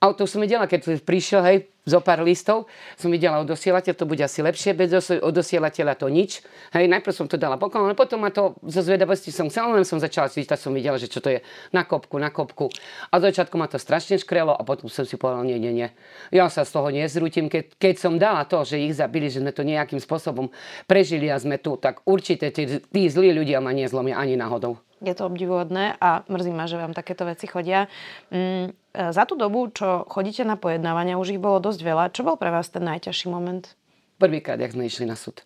A 0.00 0.12
to 0.12 0.28
som 0.28 0.44
videla, 0.44 0.68
keď 0.68 1.00
prišiel, 1.00 1.40
hej, 1.44 1.68
zo 1.88 1.98
pár 2.04 2.20
listov, 2.20 2.68
som 3.00 3.08
videla 3.08 3.40
odosielateľ, 3.40 3.92
to 3.96 4.04
bude 4.04 4.20
asi 4.20 4.44
lepšie, 4.44 4.76
bez 4.76 4.92
odosielateľa 5.20 5.94
to 5.96 6.12
nič. 6.12 6.44
Hej, 6.76 6.86
najprv 6.92 7.14
som 7.16 7.26
to 7.26 7.40
dala 7.40 7.56
poklon, 7.56 7.88
ale 7.88 7.96
potom 7.96 8.20
ma 8.20 8.28
to 8.28 8.56
zo 8.68 8.84
zvedavosti 8.84 9.32
som 9.32 9.48
chcela, 9.48 9.72
len 9.72 9.88
som 9.88 9.96
začala 9.96 10.28
čítať, 10.28 10.60
som 10.60 10.76
videla, 10.76 11.00
že 11.00 11.08
čo 11.08 11.24
to 11.24 11.32
je 11.32 11.40
na 11.72 11.88
kopku, 11.88 12.20
na 12.20 12.28
kopku. 12.28 12.68
A 13.08 13.16
začiatku 13.16 13.56
ma 13.56 13.66
to 13.66 13.80
strašne 13.80 14.20
škrelo 14.20 14.52
a 14.52 14.60
potom 14.60 14.92
som 14.92 15.08
si 15.08 15.16
povedala, 15.16 15.48
nie, 15.48 15.56
nie, 15.56 15.72
nie. 15.72 15.88
Ja 16.28 16.52
sa 16.52 16.68
z 16.68 16.76
toho 16.76 16.92
nezrútim, 16.92 17.48
keď, 17.48 17.76
keď 17.80 17.94
som 17.96 18.20
dala 18.20 18.44
to, 18.44 18.60
že 18.62 18.76
ich 18.76 18.92
zabili, 18.92 19.32
že 19.32 19.40
sme 19.40 19.54
to 19.56 19.64
nejakým 19.64 19.98
spôsobom 19.98 20.52
prežili 20.84 21.32
a 21.32 21.40
sme 21.40 21.56
tu, 21.56 21.80
tak 21.80 22.04
určite 22.04 22.52
tí, 22.52 22.68
tí 22.80 23.02
zlí 23.08 23.32
ľudia 23.32 23.64
ma 23.64 23.72
nezlomia 23.72 24.20
ani 24.20 24.36
náhodou 24.36 24.80
je 25.00 25.14
to 25.16 25.26
obdivuhodné 25.26 25.96
a 25.96 26.22
mrzí 26.28 26.52
ma, 26.52 26.68
že 26.68 26.76
vám 26.76 26.92
takéto 26.92 27.24
veci 27.24 27.48
chodia. 27.48 27.88
Mm, 28.28 28.70
e, 28.70 29.12
za 29.12 29.24
tú 29.24 29.34
dobu, 29.34 29.72
čo 29.72 30.04
chodíte 30.06 30.44
na 30.44 30.60
pojednávania, 30.60 31.16
už 31.16 31.36
ich 31.36 31.42
bolo 31.42 31.60
dosť 31.60 31.80
veľa. 31.80 32.04
Čo 32.12 32.28
bol 32.28 32.36
pre 32.36 32.52
vás 32.52 32.68
ten 32.68 32.84
najťažší 32.84 33.32
moment? 33.32 33.72
Prvýkrát, 34.20 34.60
jak 34.60 34.76
sme 34.76 34.84
išli 34.84 35.08
na 35.08 35.16
súd. 35.16 35.40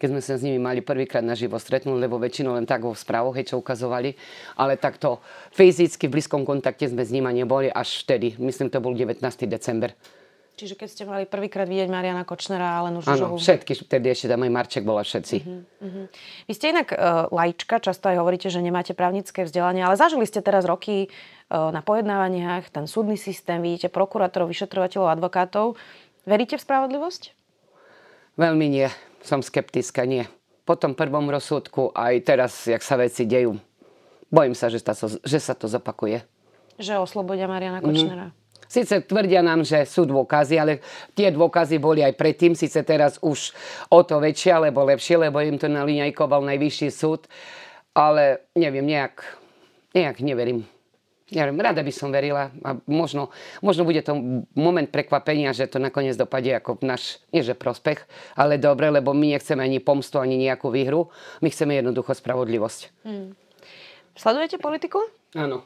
Keď 0.00 0.08
sme 0.10 0.20
sa 0.24 0.34
s 0.34 0.42
nimi 0.42 0.58
mali 0.58 0.82
prvýkrát 0.82 1.22
naživo 1.22 1.54
stretnúť, 1.60 1.96
lebo 2.00 2.18
väčšinou 2.18 2.58
len 2.58 2.66
tak 2.66 2.82
vo 2.82 2.96
správoch, 2.96 3.36
hej, 3.38 3.54
čo 3.54 3.62
ukazovali, 3.62 4.18
ale 4.58 4.74
takto 4.74 5.22
fyzicky 5.54 6.10
v 6.10 6.18
blízkom 6.18 6.42
kontakte 6.42 6.88
sme 6.90 7.06
s 7.06 7.14
nimi 7.14 7.30
neboli 7.30 7.70
až 7.70 8.02
vtedy. 8.02 8.34
Myslím, 8.42 8.74
to 8.74 8.82
bol 8.82 8.90
19. 8.90 9.22
december. 9.46 9.94
Čiže 10.54 10.78
keď 10.78 10.88
ste 10.88 11.02
mali 11.02 11.26
prvýkrát 11.26 11.66
vidieť 11.66 11.90
Mariana 11.90 12.22
Kočnera 12.22 12.78
a 12.78 12.86
Lenu 12.86 13.02
Žužovú. 13.02 13.34
Áno, 13.34 13.42
všetky, 13.42 13.74
vtedy 13.74 14.14
ešte 14.14 14.30
tam 14.30 14.46
aj 14.46 14.52
Marček 14.54 14.86
bola 14.86 15.02
všetci. 15.02 15.36
Uh-huh, 15.42 15.66
uh-huh. 15.82 16.06
Vy 16.46 16.52
ste 16.54 16.70
inak 16.70 16.94
uh, 16.94 17.26
laička, 17.34 17.82
často 17.82 18.06
aj 18.06 18.22
hovoríte, 18.22 18.46
že 18.54 18.62
nemáte 18.62 18.94
právnické 18.94 19.42
vzdelanie, 19.42 19.82
ale 19.82 19.98
zažili 19.98 20.22
ste 20.30 20.46
teraz 20.46 20.62
roky 20.62 21.10
uh, 21.10 21.74
na 21.74 21.82
pojednávaniach, 21.82 22.70
ten 22.70 22.86
súdny 22.86 23.18
systém, 23.18 23.58
vidíte 23.58 23.90
prokurátorov, 23.90 24.46
vyšetrovateľov, 24.46 25.10
advokátov. 25.18 25.74
Veríte 26.22 26.54
v 26.54 26.62
spravodlivosť? 26.62 27.34
Veľmi 28.38 28.66
nie. 28.70 28.86
Som 29.26 29.42
skeptická, 29.42 30.06
nie. 30.06 30.22
Po 30.62 30.78
tom 30.78 30.94
prvom 30.94 31.34
rozsudku 31.34 31.90
aj 31.98 32.14
teraz, 32.22 32.54
jak 32.70 32.80
sa 32.86 32.94
veci 32.94 33.26
dejú, 33.26 33.58
bojím 34.30 34.54
sa, 34.54 34.70
že, 34.70 34.78
to, 34.78 35.18
že 35.18 35.38
sa 35.42 35.58
to 35.58 35.66
zopakuje. 35.66 36.22
Že 36.78 37.02
oslobodia 37.02 37.50
Mariana 37.50 37.82
Kočnera. 37.82 38.30
Uh-huh. 38.30 38.43
Sice 38.74 39.06
tvrdia 39.06 39.38
nám, 39.38 39.62
že 39.62 39.86
sú 39.86 40.02
dôkazy, 40.02 40.58
ale 40.58 40.82
tie 41.14 41.30
dôkazy 41.30 41.78
boli 41.78 42.02
aj 42.02 42.18
predtým, 42.18 42.58
síce 42.58 42.82
teraz 42.82 43.22
už 43.22 43.54
o 43.94 44.02
to 44.02 44.18
väčšie 44.18 44.50
alebo 44.50 44.82
lepšie, 44.82 45.14
lebo 45.14 45.38
im 45.38 45.54
to 45.54 45.70
naliňajkoval 45.70 46.42
najvyšší 46.42 46.90
súd, 46.90 47.30
ale 47.94 48.50
neviem, 48.58 48.82
nejak, 48.82 49.22
nejak 49.94 50.18
neverím. 50.26 50.66
ja 51.30 51.46
viem, 51.46 51.56
rada 51.56 51.86
by 51.86 51.92
som 51.94 52.10
verila 52.10 52.50
a 52.66 52.74
možno, 52.90 53.30
možno 53.62 53.86
bude 53.86 54.02
to 54.02 54.42
moment 54.58 54.90
prekvapenia, 54.90 55.54
že 55.54 55.70
to 55.70 55.78
nakoniec 55.78 56.18
dopadne 56.18 56.58
ako 56.58 56.82
náš, 56.82 57.22
nie 57.30 57.46
že 57.46 57.54
prospech, 57.54 58.02
ale 58.34 58.58
dobre, 58.58 58.90
lebo 58.90 59.14
my 59.14 59.38
nechceme 59.38 59.62
ani 59.62 59.78
pomstu, 59.78 60.18
ani 60.18 60.34
nejakú 60.34 60.74
výhru. 60.74 61.14
My 61.40 61.48
chceme 61.48 61.78
jednoducho 61.78 62.10
spravodlivosť. 62.10 62.80
Hmm. 63.06 63.38
Sledujete 64.18 64.58
politiku? 64.58 64.98
Áno. 65.34 65.62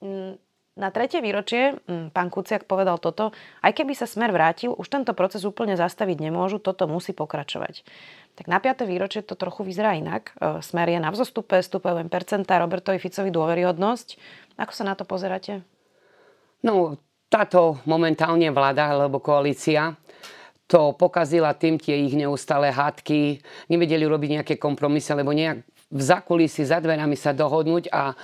Mm, 0.00 0.40
na 0.78 0.88
tretie 0.94 1.18
výročie 1.18 1.74
mm, 1.86 2.14
pán 2.14 2.30
Kuciak 2.30 2.64
povedal 2.66 3.02
toto, 3.02 3.34
aj 3.60 3.72
keby 3.74 3.92
sa 3.98 4.06
smer 4.06 4.30
vrátil, 4.30 4.70
už 4.74 4.86
tento 4.86 5.12
proces 5.18 5.42
úplne 5.42 5.74
zastaviť 5.74 6.22
nemôžu, 6.22 6.62
toto 6.62 6.86
musí 6.86 7.10
pokračovať. 7.10 7.82
Tak 8.38 8.46
na 8.46 8.62
5. 8.62 8.86
výročie 8.86 9.26
to 9.26 9.34
trochu 9.34 9.66
vyzerá 9.66 9.98
inak. 9.98 10.30
E, 10.38 10.62
smer 10.62 10.88
je 10.94 11.02
na 11.02 11.10
vzostupe, 11.10 11.58
stupujú 11.58 12.06
percentá, 12.06 12.62
Robertovi 12.62 13.02
Ficovi 13.02 13.34
dôveryhodnosť. 13.34 14.08
Ako 14.56 14.72
sa 14.72 14.84
na 14.86 14.94
to 14.94 15.02
pozeráte? 15.02 15.66
No, 16.62 16.96
táto 17.26 17.82
momentálne 17.86 18.50
vláda 18.54 18.90
alebo 18.90 19.18
koalícia 19.18 19.98
to 20.70 20.94
pokazila 20.94 21.50
tým 21.58 21.82
tie 21.82 22.06
ich 22.06 22.14
neustále 22.14 22.70
hádky, 22.70 23.42
nevedeli 23.66 24.06
robiť 24.06 24.30
nejaké 24.38 24.54
kompromisy, 24.54 25.18
lebo 25.18 25.34
nejak 25.34 25.66
v 25.90 26.00
zakulisi 26.00 26.62
za 26.62 26.78
dverami 26.78 27.18
sa 27.18 27.34
dohodnúť 27.34 27.90
a 27.90 28.14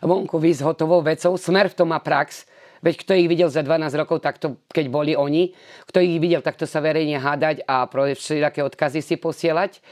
vonku 0.00 0.38
výsť 0.38 0.62
hotovou 0.62 1.02
vecou. 1.02 1.34
Smer 1.34 1.66
v 1.68 1.76
tom 1.76 1.90
má 1.90 1.98
prax. 1.98 2.46
Veď 2.80 3.02
kto 3.02 3.12
ich 3.18 3.26
videl 3.26 3.50
za 3.50 3.66
12 3.66 3.90
rokov, 3.98 4.22
takto, 4.22 4.62
keď 4.70 4.86
boli 4.86 5.12
oni, 5.18 5.50
kto 5.90 5.98
ich 5.98 6.22
videl, 6.22 6.38
takto 6.38 6.70
sa 6.70 6.78
verejne 6.78 7.18
hádať 7.18 7.66
a 7.66 7.88
všetké 7.90 8.62
odkazy 8.62 9.02
si 9.02 9.18
posielať. 9.18 9.82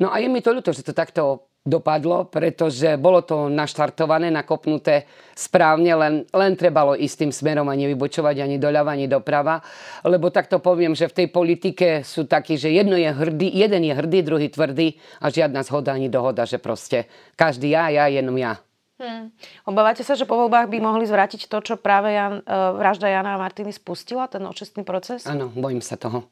No 0.00 0.08
a 0.08 0.16
je 0.22 0.32
mi 0.32 0.40
to 0.40 0.56
ľúto, 0.56 0.72
že 0.72 0.80
to 0.80 0.96
takto 0.96 1.44
dopadlo, 1.62 2.26
pretože 2.26 2.98
bolo 2.98 3.22
to 3.22 3.46
naštartované, 3.46 4.34
nakopnuté 4.34 5.06
správne, 5.38 5.94
len, 5.94 6.14
len 6.34 6.52
trebalo 6.58 6.98
ísť 6.98 7.26
tým 7.26 7.32
smerom 7.32 7.70
a 7.70 7.78
nevybočovať 7.78 8.42
ani 8.42 8.58
doľava, 8.58 8.98
ani 8.98 9.06
doprava. 9.06 9.62
Lebo 10.02 10.34
takto 10.34 10.58
poviem, 10.58 10.98
že 10.98 11.06
v 11.06 11.22
tej 11.22 11.28
politike 11.30 11.88
sú 12.02 12.26
takí, 12.26 12.58
že 12.58 12.74
jedno 12.74 12.98
je 12.98 13.06
hrdý, 13.06 13.46
jeden 13.46 13.86
je 13.86 13.94
hrdý, 13.94 14.26
druhý 14.26 14.50
tvrdý 14.50 14.98
a 15.22 15.30
žiadna 15.30 15.62
zhoda 15.62 15.94
ani 15.94 16.10
dohoda, 16.10 16.42
že 16.42 16.58
proste 16.58 17.06
každý 17.38 17.78
ja, 17.78 17.94
ja, 17.94 18.10
jenom 18.10 18.34
ja. 18.34 18.58
Hmm. 19.02 19.34
Obávate 19.66 20.06
sa, 20.06 20.14
že 20.14 20.30
po 20.30 20.38
voľbách 20.38 20.70
by 20.70 20.78
mohli 20.78 21.10
zvrátiť 21.10 21.50
to, 21.50 21.58
čo 21.62 21.74
práve 21.74 22.14
Jan, 22.14 22.42
uh, 22.46 22.74
vražda 22.78 23.10
Jana 23.10 23.34
a 23.34 23.40
Martiny 23.42 23.74
spustila, 23.74 24.30
ten 24.30 24.46
očistný 24.46 24.86
proces? 24.86 25.26
Áno, 25.26 25.50
bojím 25.50 25.82
sa 25.82 25.98
toho. 25.98 26.30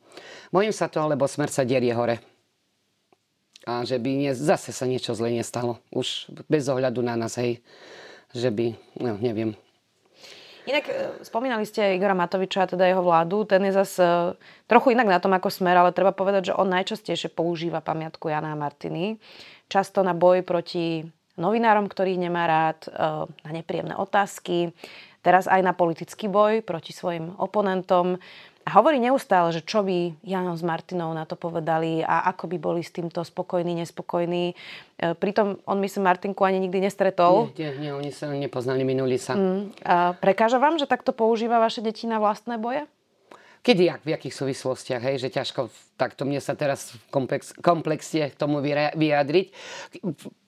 Bojím 0.54 0.70
sa 0.70 0.87
toho, 0.87 1.10
lebo 1.10 1.26
smer 1.26 1.50
sa 1.50 1.66
derie 1.66 1.90
hore 1.90 2.22
a 3.69 3.85
že 3.85 4.00
by 4.00 4.11
nie, 4.17 4.33
zase 4.33 4.73
sa 4.73 4.88
niečo 4.88 5.12
zle 5.12 5.33
nestalo. 5.33 5.81
Už 5.93 6.33
bez 6.49 6.64
ohľadu 6.69 7.05
na 7.05 7.17
nás, 7.17 7.37
hej. 7.37 7.61
Že 8.33 8.50
by, 8.55 8.67
no 9.02 9.19
neviem. 9.19 9.59
Inak 10.69 10.85
e, 10.87 10.95
spomínali 11.25 11.64
ste 11.67 11.97
Igora 11.97 12.14
Matoviča 12.14 12.64
a 12.64 12.71
teda 12.71 12.87
jeho 12.87 13.02
vládu. 13.02 13.43
Ten 13.49 13.64
je 13.67 13.75
zase 13.75 14.37
trochu 14.71 14.93
inak 14.95 15.09
na 15.09 15.19
tom 15.19 15.33
ako 15.33 15.50
smer, 15.50 15.75
ale 15.75 15.97
treba 15.97 16.14
povedať, 16.14 16.52
že 16.52 16.57
on 16.57 16.69
najčastejšie 16.71 17.33
používa 17.33 17.83
pamiatku 17.83 18.29
Jana 18.29 18.55
a 18.55 18.61
Martiny. 18.61 19.19
Často 19.67 20.07
na 20.07 20.12
boj 20.12 20.47
proti 20.47 21.02
novinárom, 21.40 21.88
ktorých 21.88 22.21
nemá 22.21 22.45
rád, 22.47 22.87
e, 22.87 22.90
na 23.26 23.50
nepríjemné 23.50 23.97
otázky, 23.97 24.71
teraz 25.25 25.49
aj 25.49 25.61
na 25.64 25.73
politický 25.73 26.29
boj 26.29 26.61
proti 26.61 26.93
svojim 26.93 27.35
oponentom. 27.40 28.21
Hovorí 28.71 29.03
neustále, 29.03 29.50
že 29.50 29.67
čo 29.67 29.83
by 29.83 30.23
Jano 30.23 30.55
s 30.55 30.62
Martinou 30.62 31.11
na 31.11 31.27
to 31.27 31.35
povedali 31.35 32.07
a 32.07 32.31
ako 32.31 32.47
by 32.47 32.57
boli 32.62 32.81
s 32.87 32.95
týmto 32.95 33.27
spokojní, 33.27 33.75
nespokojní. 33.83 34.55
E, 34.55 34.55
pritom 35.19 35.59
on 35.67 35.79
myslím 35.83 36.07
Martinku 36.07 36.47
ani 36.47 36.62
nikdy 36.62 36.87
nestretol. 36.87 37.50
Nie, 37.59 37.75
nie, 37.75 37.91
nie 37.91 37.93
oni 37.93 38.11
sa 38.15 38.31
nepoznali, 38.31 38.87
minuli 38.87 39.19
sa. 39.19 39.35
Mm. 39.35 39.75
A 39.83 40.15
prekáža 40.15 40.62
vám, 40.62 40.79
že 40.79 40.87
takto 40.87 41.11
používa 41.11 41.59
vaše 41.59 41.83
deti 41.83 42.07
na 42.07 42.23
vlastné 42.23 42.57
boje? 42.57 42.87
Kedy, 43.61 43.83
jak, 43.93 44.00
v 44.09 44.17
jakých 44.17 44.35
súvislostiach, 44.41 45.03
hej, 45.05 45.17
že 45.21 45.29
ťažko, 45.29 45.69
takto 46.00 46.25
mne 46.25 46.41
sa 46.41 46.57
teraz 46.57 46.97
v 46.97 47.03
komplex, 47.12 47.53
komplexne 47.61 48.33
tomu 48.33 48.65
vyjadriť. 48.65 49.47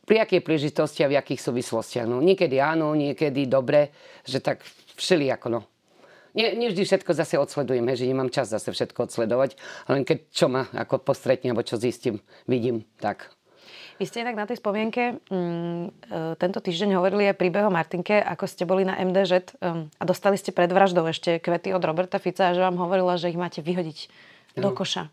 Pri 0.09 0.17
akej 0.17 0.41
príležitosti 0.41 1.05
a 1.05 1.13
v 1.13 1.21
jakých 1.21 1.45
súvislostiach. 1.45 2.09
No, 2.09 2.25
niekedy 2.25 2.57
áno, 2.57 2.97
niekedy 2.97 3.45
dobre, 3.45 3.93
že 4.25 4.41
tak 4.41 4.65
všelijako, 4.97 5.47
no 5.53 5.72
nie, 6.33 6.53
nie 6.57 6.69
vždy 6.73 6.83
všetko 6.85 7.11
zase 7.13 7.37
odsledujem, 7.37 7.85
že 7.93 8.09
nemám 8.09 8.33
čas 8.33 8.49
zase 8.49 8.73
všetko 8.73 9.09
odsledovať, 9.09 9.57
len 9.89 10.03
keď 10.05 10.19
čo 10.33 10.47
ma 10.49 10.69
ako 10.73 11.01
postretne, 11.01 11.53
alebo 11.53 11.65
čo 11.65 11.81
zistím, 11.81 12.21
vidím, 12.49 12.85
tak. 13.01 13.33
Vy 14.01 14.09
ste 14.11 14.25
inak 14.25 14.35
na 14.35 14.49
tej 14.49 14.59
spomienke 14.59 15.23
mm, 15.31 15.85
e, 16.11 16.35
tento 16.41 16.59
týždeň 16.59 16.99
hovorili 16.99 17.31
aj 17.31 17.39
príbeh 17.39 17.63
o 17.63 17.71
Martinke, 17.71 18.19
ako 18.19 18.45
ste 18.51 18.67
boli 18.67 18.83
na 18.83 18.99
MDŽ 18.99 19.55
um, 19.63 19.87
a 19.87 20.03
dostali 20.03 20.35
ste 20.35 20.51
pred 20.51 20.67
vraždou 20.67 21.07
ešte 21.07 21.39
kvety 21.39 21.71
od 21.71 21.85
Roberta 21.85 22.19
Fica 22.19 22.51
a 22.51 22.55
že 22.57 22.65
vám 22.65 22.81
hovorila, 22.81 23.15
že 23.21 23.31
ich 23.31 23.39
máte 23.39 23.63
vyhodiť 23.63 24.11
no. 24.59 24.67
do 24.67 24.71
koša. 24.75 25.13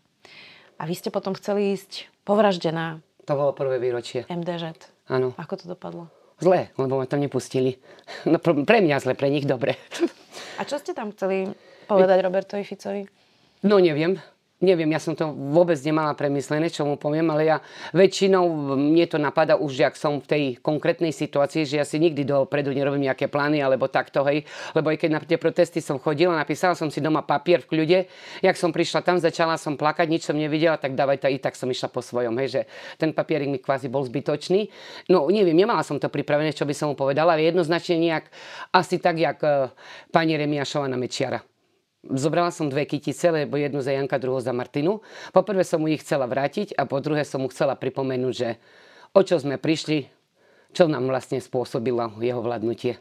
A 0.80 0.82
vy 0.88 0.94
ste 0.96 1.12
potom 1.12 1.36
chceli 1.36 1.76
ísť 1.76 2.08
po 2.24 2.34
vražde 2.34 2.72
na 2.74 3.04
to 3.30 3.38
bolo 3.38 3.54
prvé 3.54 3.78
výročie. 3.78 4.26
MDŽ. 4.26 4.74
Áno. 5.06 5.38
Ako 5.38 5.54
to 5.54 5.70
dopadlo? 5.70 6.10
Zle, 6.42 6.74
lebo 6.74 6.98
ma 6.98 7.06
tam 7.06 7.22
nepustili. 7.22 7.78
No 8.26 8.42
pre 8.42 8.82
mňa 8.82 8.98
zle, 8.98 9.14
pre 9.14 9.30
nich 9.30 9.46
dobre. 9.46 9.78
A 10.58 10.62
čo 10.64 10.78
ste 10.78 10.94
tam 10.94 11.10
chceli 11.12 11.50
povedať 11.90 12.18
Robertovi 12.22 12.62
Ficovi? 12.62 13.02
No 13.66 13.76
neviem 13.82 14.16
neviem, 14.60 14.92
ja 14.92 15.00
som 15.00 15.16
to 15.16 15.32
vôbec 15.32 15.76
nemala 15.80 16.12
premyslené, 16.12 16.68
čo 16.68 16.84
mu 16.84 17.00
poviem, 17.00 17.26
ale 17.32 17.48
ja 17.48 17.56
väčšinou 17.96 18.76
mne 18.76 19.04
to 19.08 19.16
napadá 19.16 19.56
už, 19.56 19.88
ak 19.88 19.96
som 19.96 20.20
v 20.20 20.26
tej 20.28 20.44
konkrétnej 20.60 21.10
situácii, 21.10 21.64
že 21.64 21.80
ja 21.80 21.84
si 21.88 21.96
nikdy 21.96 22.28
dopredu 22.28 22.70
nerobím 22.76 23.08
nejaké 23.08 23.26
plány 23.32 23.64
alebo 23.64 23.88
takto, 23.88 24.20
hej, 24.28 24.44
lebo 24.76 24.92
aj 24.92 25.00
keď 25.00 25.10
na 25.10 25.20
tie 25.24 25.40
protesty 25.40 25.80
som 25.80 25.96
chodila, 25.96 26.36
napísala 26.36 26.76
som 26.76 26.92
si 26.92 27.00
doma 27.00 27.24
papier 27.24 27.64
v 27.64 27.76
kľude, 27.76 27.98
jak 28.44 28.56
som 28.60 28.70
prišla 28.70 29.00
tam, 29.00 29.16
začala 29.16 29.56
som 29.56 29.80
plakať, 29.80 30.06
nič 30.06 30.28
som 30.28 30.36
nevidela, 30.36 30.76
tak 30.76 30.92
dávaj 30.92 31.24
to 31.24 31.28
i 31.32 31.40
tak 31.40 31.56
som 31.56 31.66
išla 31.72 31.88
po 31.88 32.04
svojom, 32.04 32.36
hej, 32.44 32.48
že 32.48 32.62
ten 33.00 33.16
papierik 33.16 33.48
mi 33.48 33.58
kvázi 33.58 33.88
bol 33.88 34.04
zbytočný. 34.04 34.68
No 35.08 35.26
neviem, 35.32 35.56
nemala 35.56 35.80
som 35.80 35.96
to 35.96 36.12
pripravené, 36.12 36.52
čo 36.52 36.68
by 36.68 36.76
som 36.76 36.92
mu 36.92 36.94
povedala, 36.94 37.32
ale 37.34 37.48
jednoznačne 37.48 37.96
nejak 37.96 38.28
asi 38.76 39.00
tak, 39.00 39.16
jak 39.16 39.40
uh, 39.40 39.72
pani 40.12 40.36
Remiašova 40.36 40.86
na 40.86 41.00
Mečiara. 41.00 41.49
Zobrala 42.00 42.48
som 42.48 42.72
dve 42.72 42.88
kytice, 42.88 43.28
lebo 43.28 43.60
jednu 43.60 43.84
za 43.84 43.92
Janka, 43.92 44.16
druhú 44.16 44.40
za 44.40 44.56
Martinu. 44.56 45.04
Poprvé 45.36 45.68
som 45.68 45.84
mu 45.84 45.92
ich 45.92 46.00
chcela 46.00 46.24
vrátiť 46.24 46.72
a 46.80 46.88
po 46.88 46.96
druhé 46.96 47.28
som 47.28 47.44
mu 47.44 47.52
chcela 47.52 47.76
pripomenúť, 47.76 48.32
že 48.32 48.56
o 49.12 49.20
čo 49.20 49.36
sme 49.36 49.60
prišli, 49.60 50.08
čo 50.72 50.88
nám 50.88 51.04
vlastne 51.12 51.36
spôsobilo 51.36 52.16
jeho 52.24 52.40
vládnutie. 52.40 52.96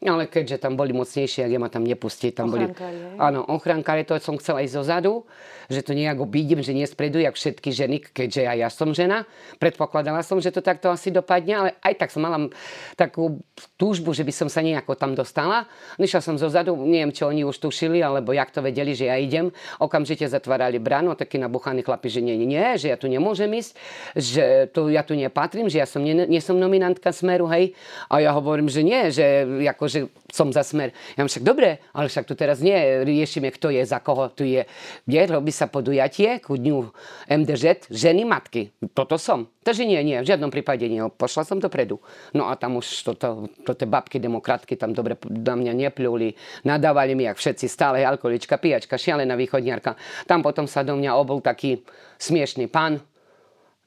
Ale 0.00 0.32
keďže 0.32 0.64
tam 0.64 0.80
boli 0.80 0.96
mocnejšie, 0.96 1.44
ak 1.44 1.52
ja 1.52 1.60
ma 1.60 1.68
tam 1.68 1.84
nepustí. 1.84 2.32
Tam 2.32 2.48
boli, 2.48 2.72
áno, 3.20 3.44
ochrankári, 3.52 4.08
to 4.08 4.16
som 4.16 4.40
chcela 4.40 4.64
ísť 4.64 4.80
zozadu, 4.80 5.28
že 5.68 5.84
to 5.84 5.92
nejak 5.92 6.16
obídim, 6.16 6.64
že 6.64 6.72
nie 6.72 6.88
spredu, 6.88 7.20
jak 7.20 7.36
všetky 7.36 7.68
ženy, 7.68 7.96
keďže 8.00 8.48
aj 8.48 8.56
ja 8.64 8.68
som 8.72 8.96
žena. 8.96 9.28
Predpokladala 9.60 10.24
som, 10.24 10.40
že 10.40 10.56
to 10.56 10.64
takto 10.64 10.88
asi 10.88 11.12
dopadne, 11.12 11.52
ale 11.52 11.70
aj 11.84 12.00
tak 12.00 12.08
som 12.16 12.24
mala 12.24 12.48
takú 12.96 13.44
túžbu, 13.76 14.16
že 14.16 14.24
by 14.24 14.32
som 14.32 14.48
sa 14.48 14.64
nejako 14.64 14.96
tam 14.96 15.12
dostala. 15.12 15.68
Išla 16.00 16.24
som 16.24 16.40
zozadu, 16.40 16.72
neviem, 16.80 17.12
čo 17.12 17.28
oni 17.28 17.44
už 17.44 17.60
tušili, 17.60 18.00
alebo 18.00 18.32
jak 18.32 18.48
to 18.56 18.64
vedeli, 18.64 18.96
že 18.96 19.12
ja 19.12 19.20
idem. 19.20 19.52
Okamžite 19.76 20.24
zatvárali 20.32 20.80
bránu, 20.80 21.12
takí 21.12 21.36
nabuchaní 21.36 21.84
chlapi, 21.84 22.08
že 22.08 22.24
nie, 22.24 22.40
nie, 22.40 22.80
že 22.80 22.88
ja 22.88 22.96
tu 22.96 23.04
nemôžem 23.04 23.52
ísť, 23.52 23.76
že 24.16 24.44
tu, 24.72 24.88
ja 24.88 25.04
tu 25.04 25.12
nepatrím, 25.12 25.68
že 25.68 25.76
ja 25.76 25.84
som, 25.84 26.00
nie, 26.00 26.16
nie 26.24 26.40
som 26.40 26.56
nominantka 26.56 27.12
Smeru, 27.12 27.44
hej. 27.52 27.76
A 28.08 28.24
ja 28.24 28.32
hovorím, 28.32 28.72
že 28.72 28.80
nie, 28.80 29.12
že 29.12 29.44
ako 29.68 29.89
že 29.90 30.06
som 30.30 30.54
za 30.54 30.62
smer. 30.62 30.94
Ja 31.18 31.26
však 31.26 31.42
dobre, 31.42 31.82
ale 31.90 32.06
však 32.06 32.24
tu 32.30 32.38
teraz 32.38 32.62
nie 32.62 33.02
riešime, 33.02 33.50
kto 33.50 33.74
je 33.74 33.82
za 33.82 33.98
koho 33.98 34.30
tu 34.30 34.46
je. 34.46 34.62
Nie, 35.10 35.26
robí 35.26 35.50
sa 35.50 35.66
podujatie 35.66 36.38
ku 36.38 36.54
dňu 36.54 36.94
MDŽ, 37.26 37.90
ženy, 37.90 38.22
matky. 38.22 38.70
Toto 38.94 39.18
som. 39.18 39.50
Takže 39.60 39.84
nie, 39.84 40.00
nie, 40.00 40.22
v 40.22 40.30
žiadnom 40.30 40.48
prípade 40.48 40.86
nie. 40.86 41.02
Pošla 41.10 41.42
som 41.44 41.58
dopredu. 41.58 41.98
No 42.32 42.48
a 42.48 42.54
tam 42.54 42.78
už 42.78 42.86
toto, 43.02 43.50
toto 43.66 43.84
babky 43.84 44.22
demokratky 44.22 44.78
tam 44.78 44.94
dobre 44.94 45.18
na 45.26 45.58
mňa 45.58 45.74
nepľuli. 45.74 46.32
Nadávali 46.64 47.12
mi, 47.18 47.26
jak 47.26 47.36
všetci 47.36 47.66
stále, 47.66 48.06
alkoholička, 48.06 48.56
pijačka, 48.56 48.96
šialená 48.96 49.34
východniarka. 49.34 49.98
Tam 50.24 50.40
potom 50.40 50.64
sa 50.70 50.86
do 50.86 50.94
mňa 50.94 51.12
obol 51.18 51.42
taký 51.42 51.82
smiešný 52.16 52.70
pán. 52.70 53.02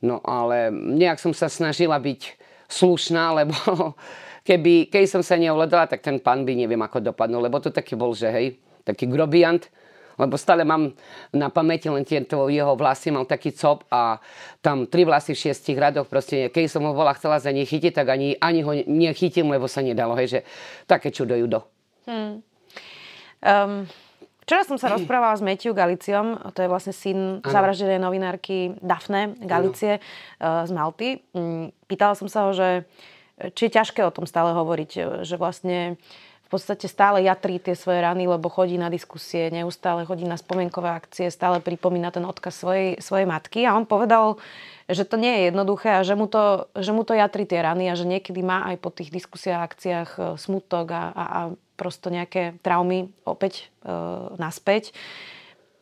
No 0.03 0.19
ale 0.19 0.67
nejak 0.69 1.17
som 1.17 1.31
sa 1.31 1.47
snažila 1.47 1.95
byť 1.95 2.21
slušná, 2.67 3.31
lebo 3.39 3.55
keby, 4.43 4.91
keď 4.91 5.03
som 5.07 5.23
sa 5.23 5.39
neovládala, 5.39 5.87
tak 5.87 6.03
ten 6.03 6.19
pán 6.19 6.43
by 6.43 6.53
neviem 6.53 6.79
ako 6.83 6.99
dopadnul, 6.99 7.43
lebo 7.43 7.63
to 7.63 7.71
taký 7.71 7.95
bol, 7.95 8.11
že 8.11 8.27
hej, 8.29 8.59
taký 8.83 9.07
grobiant, 9.07 9.63
lebo 10.19 10.37
stále 10.37 10.61
mám 10.61 10.93
na 11.33 11.49
pamäti 11.49 11.89
len 11.89 12.05
tieto 12.05 12.45
jeho 12.51 12.77
vlasy, 12.77 13.09
mal 13.09 13.25
taký 13.25 13.49
cop 13.55 13.87
a 13.89 14.21
tam 14.61 14.85
tri 14.85 15.07
vlasy 15.07 15.33
v 15.33 15.41
šiestich 15.49 15.79
radoch, 15.79 16.05
proste 16.05 16.53
keď 16.53 16.69
som 16.69 16.85
ho 16.85 16.93
bola 16.93 17.17
chcela 17.17 17.41
za 17.41 17.49
nej 17.49 17.65
chytiť, 17.65 17.91
tak 17.95 18.13
ani, 18.13 18.37
ani 18.37 18.61
ho 18.61 18.71
nechytím, 18.85 19.49
lebo 19.49 19.65
sa 19.65 19.81
nedalo, 19.81 20.13
hej, 20.19 20.27
že 20.27 20.39
také 20.85 21.09
čudo 21.09 21.33
judo. 21.33 21.65
Hmm. 22.05 22.43
Um, 23.43 23.87
včera 24.43 24.63
som 24.67 24.77
sa 24.77 24.91
rozprávala 24.91 25.33
s 25.33 25.41
Matthew 25.41 25.73
Galiciom, 25.73 26.51
to 26.53 26.61
je 26.61 26.69
vlastne 26.69 26.93
syn 26.93 27.19
zavraždenej 27.41 27.99
novinárky 27.99 28.75
Dafne 28.83 29.33
Galicie 29.39 29.97
ano. 30.37 30.63
uh, 30.63 30.63
z 30.67 30.71
Malty. 30.71 31.09
Um, 31.33 31.71
pýtala 31.87 32.13
som 32.13 32.29
sa 32.29 32.47
ho, 32.47 32.51
že 32.53 32.85
či 33.37 33.61
je 33.69 33.75
ťažké 33.75 34.05
o 34.05 34.13
tom 34.13 34.29
stále 34.29 34.53
hovoriť, 34.53 35.23
že 35.25 35.35
vlastne 35.41 35.97
v 36.45 36.47
podstate 36.51 36.85
stále 36.85 37.25
jatrí 37.25 37.57
tie 37.57 37.73
svoje 37.73 37.97
rany, 37.97 38.29
lebo 38.29 38.45
chodí 38.45 38.77
na 38.77 38.93
diskusie, 38.93 39.49
neustále 39.49 40.05
chodí 40.05 40.21
na 40.21 40.37
spomienkové 40.37 40.85
akcie, 40.85 41.33
stále 41.33 41.57
pripomína 41.57 42.13
ten 42.13 42.21
odkaz 42.29 42.61
svojej, 42.61 43.01
svojej 43.01 43.25
matky. 43.25 43.65
A 43.65 43.73
on 43.73 43.89
povedal, 43.89 44.37
že 44.85 45.01
to 45.01 45.17
nie 45.17 45.33
je 45.33 45.41
jednoduché 45.49 45.97
a 45.97 46.05
že 46.05 46.13
mu 46.13 46.29
to, 46.29 46.69
že 46.77 46.93
mu 46.93 47.01
to 47.01 47.17
jatrí 47.17 47.49
tie 47.49 47.65
rany 47.65 47.89
a 47.89 47.97
že 47.97 48.05
niekedy 48.05 48.45
má 48.45 48.69
aj 48.69 48.77
po 48.85 48.93
tých 48.93 49.09
diskusiách 49.09 49.65
akciách 49.65 50.09
e, 50.13 50.21
smutok 50.37 50.93
a, 50.93 51.03
a, 51.09 51.23
a 51.25 51.41
prosto 51.73 52.13
nejaké 52.13 52.61
traumy 52.61 53.09
opäť 53.25 53.73
e, 53.81 53.93
naspäť. 54.37 54.93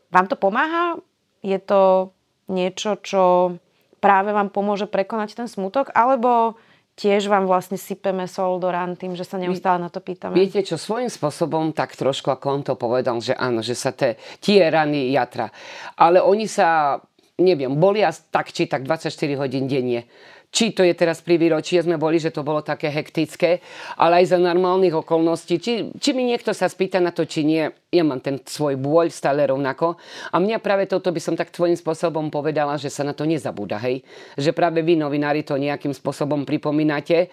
Vám 0.07 0.31
to 0.31 0.39
pomáha? 0.39 1.03
Je 1.43 1.59
to 1.59 2.15
niečo, 2.47 2.95
čo 3.03 3.57
práve 3.99 4.31
vám 4.31 4.47
pomôže 4.47 4.87
prekonať 4.87 5.35
ten 5.35 5.47
smutok? 5.51 5.91
Alebo 5.91 6.55
tiež 6.95 7.31
vám 7.31 7.47
vlastne 7.47 7.79
sypeme 7.79 8.27
sol 8.27 8.59
do 8.59 8.67
rán 8.69 8.99
tým, 8.99 9.15
že 9.15 9.23
sa 9.23 9.39
neustále 9.39 9.79
na 9.79 9.89
to 9.89 10.03
pýtame. 10.03 10.35
Viete 10.35 10.61
čo, 10.61 10.75
svojím 10.75 11.09
spôsobom 11.09 11.71
tak 11.71 11.95
trošku, 11.95 12.29
ako 12.29 12.45
on 12.51 12.61
to 12.61 12.73
povedal, 12.75 13.17
že 13.23 13.33
áno, 13.33 13.63
že 13.63 13.73
sa 13.73 13.95
te, 13.95 14.19
tie 14.43 14.67
rany 14.67 15.09
jatra. 15.15 15.49
Ale 15.95 16.19
oni 16.21 16.45
sa, 16.45 16.99
neviem, 17.39 17.71
bolia 17.73 18.11
tak 18.11 18.51
či 18.51 18.67
tak 18.67 18.83
24 18.83 19.11
hodín 19.39 19.65
denne 19.65 20.05
či 20.51 20.75
to 20.75 20.83
je 20.83 20.91
teraz 20.91 21.23
pri 21.23 21.39
výročí, 21.39 21.79
sme 21.79 21.95
boli, 21.95 22.19
že 22.19 22.35
to 22.35 22.43
bolo 22.43 22.59
také 22.59 22.91
hektické, 22.91 23.63
ale 23.95 24.19
aj 24.21 24.35
za 24.35 24.37
normálnych 24.37 24.99
okolností. 24.99 25.63
Či, 25.63 25.95
či 25.95 26.09
mi 26.11 26.27
niekto 26.27 26.51
sa 26.51 26.67
spýta 26.67 26.99
na 26.99 27.15
to, 27.15 27.23
či 27.23 27.47
nie, 27.47 27.63
ja 27.87 28.03
mám 28.03 28.19
ten 28.19 28.35
svoj 28.43 28.75
bôľ 28.75 29.07
stále 29.15 29.47
rovnako. 29.47 29.95
A 30.35 30.43
mňa 30.43 30.59
práve 30.59 30.91
toto 30.91 31.07
by 31.15 31.23
som 31.23 31.39
tak 31.39 31.55
tvojím 31.55 31.79
spôsobom 31.79 32.27
povedala, 32.27 32.75
že 32.75 32.91
sa 32.91 33.07
na 33.07 33.15
to 33.15 33.23
nezabúda, 33.23 33.79
hej. 33.79 34.03
Že 34.35 34.51
práve 34.51 34.83
vy, 34.83 34.99
novinári, 34.99 35.47
to 35.47 35.55
nejakým 35.55 35.95
spôsobom 35.95 36.43
pripomínate 36.43 37.31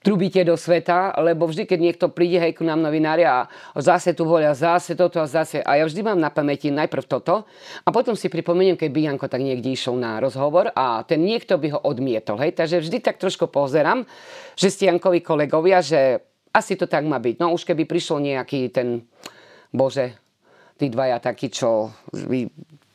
trubíte 0.00 0.40
do 0.48 0.56
sveta, 0.56 1.12
lebo 1.20 1.44
vždy, 1.44 1.68
keď 1.68 1.78
niekto 1.80 2.06
príde 2.08 2.40
hej, 2.40 2.56
ku 2.56 2.64
nám 2.64 2.80
novinári 2.80 3.28
a 3.28 3.44
zase 3.76 4.16
tu 4.16 4.24
volia, 4.24 4.56
zase 4.56 4.96
toto 4.96 5.20
a 5.20 5.28
zase. 5.28 5.60
A 5.60 5.76
ja 5.76 5.84
vždy 5.84 6.00
mám 6.00 6.16
na 6.16 6.32
pamäti 6.32 6.72
najprv 6.72 7.04
toto 7.04 7.44
a 7.84 7.88
potom 7.92 8.16
si 8.16 8.32
pripomeniem, 8.32 8.80
keď 8.80 8.90
by 8.90 9.00
Janko 9.04 9.26
tak 9.28 9.44
niekde 9.44 9.68
išiel 9.68 10.00
na 10.00 10.16
rozhovor 10.16 10.72
a 10.72 11.04
ten 11.04 11.20
niekto 11.20 11.60
by 11.60 11.76
ho 11.76 11.80
odmietol. 11.84 12.40
Hej. 12.40 12.56
Takže 12.56 12.80
vždy 12.80 12.98
tak 13.04 13.20
trošku 13.20 13.52
pozerám, 13.52 14.08
že 14.56 14.72
ste 14.72 14.88
Jankovi 14.88 15.20
kolegovia, 15.20 15.84
že 15.84 16.24
asi 16.50 16.80
to 16.80 16.88
tak 16.88 17.04
má 17.04 17.20
byť. 17.20 17.36
No 17.36 17.52
už 17.52 17.68
keby 17.68 17.84
prišiel 17.84 18.24
nejaký 18.24 18.72
ten, 18.72 19.04
bože, 19.68 20.16
tí 20.80 20.88
dvaja 20.88 21.20
takí, 21.20 21.52
čo... 21.52 21.92
Vy... 22.16 22.48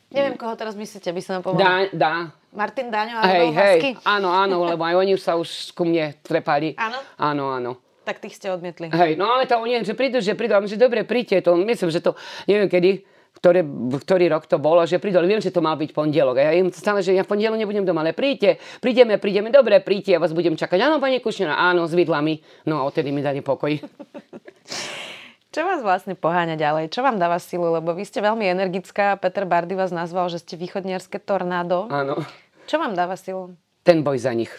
Neviem, 0.06 0.38
koho 0.38 0.54
teraz 0.54 0.78
myslíte, 0.78 1.10
by 1.10 1.22
som 1.22 1.42
povedal. 1.42 1.90
Dá, 1.90 1.90
dá, 1.90 2.14
Martin 2.56 2.88
Daňo 2.88 3.20
alebo 3.20 3.52
hej, 3.52 3.80
hej, 3.82 4.00
áno, 4.06 4.32
áno, 4.32 4.64
lebo 4.64 4.80
aj 4.86 4.94
oni 4.96 5.12
sa 5.20 5.36
už 5.36 5.76
ku 5.76 5.84
mne 5.84 6.16
trepali. 6.24 6.72
Áno? 6.80 6.98
Áno, 7.20 7.44
áno. 7.52 7.70
Tak 8.06 8.22
tých 8.22 8.38
ste 8.38 8.48
odmietli. 8.48 8.88
Hej, 8.88 9.18
no 9.20 9.28
ale 9.28 9.44
to 9.44 9.60
oni, 9.60 9.84
že 9.84 9.92
prídu, 9.92 10.22
že 10.24 10.38
prídu, 10.38 10.56
že 10.64 10.80
dobre, 10.80 11.04
príďte, 11.04 11.50
to 11.50 11.58
myslím, 11.58 11.90
že 11.92 12.00
to, 12.00 12.16
neviem 12.48 12.70
kedy, 12.70 13.04
ktoré, 13.36 13.60
ktorý 14.00 14.24
rok 14.32 14.48
to 14.48 14.56
bolo, 14.56 14.80
že 14.88 14.96
prídu, 14.96 15.20
ale 15.20 15.28
viem, 15.28 15.44
že 15.44 15.52
to 15.52 15.60
mal 15.60 15.76
byť 15.76 15.92
pondelok. 15.92 16.40
A 16.40 16.48
ja 16.48 16.52
im 16.56 16.72
stále, 16.72 17.04
že 17.04 17.12
ja 17.12 17.20
v 17.20 17.36
pondelok 17.36 17.60
nebudem 17.60 17.84
doma, 17.84 18.00
ale 18.00 18.16
príďte, 18.16 18.56
prídeme, 18.80 19.20
prídeme, 19.20 19.52
dobre, 19.52 19.84
príďte, 19.84 20.16
ja 20.16 20.22
vás 20.22 20.32
budem 20.32 20.56
čakať. 20.56 20.80
Áno, 20.80 20.96
pani 20.96 21.20
Kušnina, 21.20 21.52
áno, 21.52 21.84
s 21.84 21.92
vidlami. 21.92 22.40
No 22.64 22.80
a 22.80 22.88
odtedy 22.88 23.12
mi 23.12 23.20
dali 23.20 23.44
pokoj. 23.44 23.76
Čo 25.56 25.64
vás 25.64 25.80
vlastne 25.80 26.12
poháňa 26.12 26.60
ďalej? 26.60 26.92
Čo 26.92 27.00
vám 27.00 27.16
dáva 27.16 27.40
silu? 27.40 27.72
Lebo 27.72 27.96
vy 27.96 28.04
ste 28.04 28.20
veľmi 28.20 28.44
energická. 28.44 29.16
Peter 29.16 29.48
Bardy 29.48 29.72
vás 29.72 29.88
nazval, 29.88 30.28
že 30.28 30.44
ste 30.44 30.52
východniarské 30.52 31.16
tornádo. 31.16 31.88
Áno. 31.88 32.20
Čo 32.68 32.76
vám 32.76 32.92
dáva 32.92 33.16
silu? 33.16 33.56
Ten 33.80 34.04
boj 34.04 34.20
za 34.20 34.36
nich. 34.36 34.52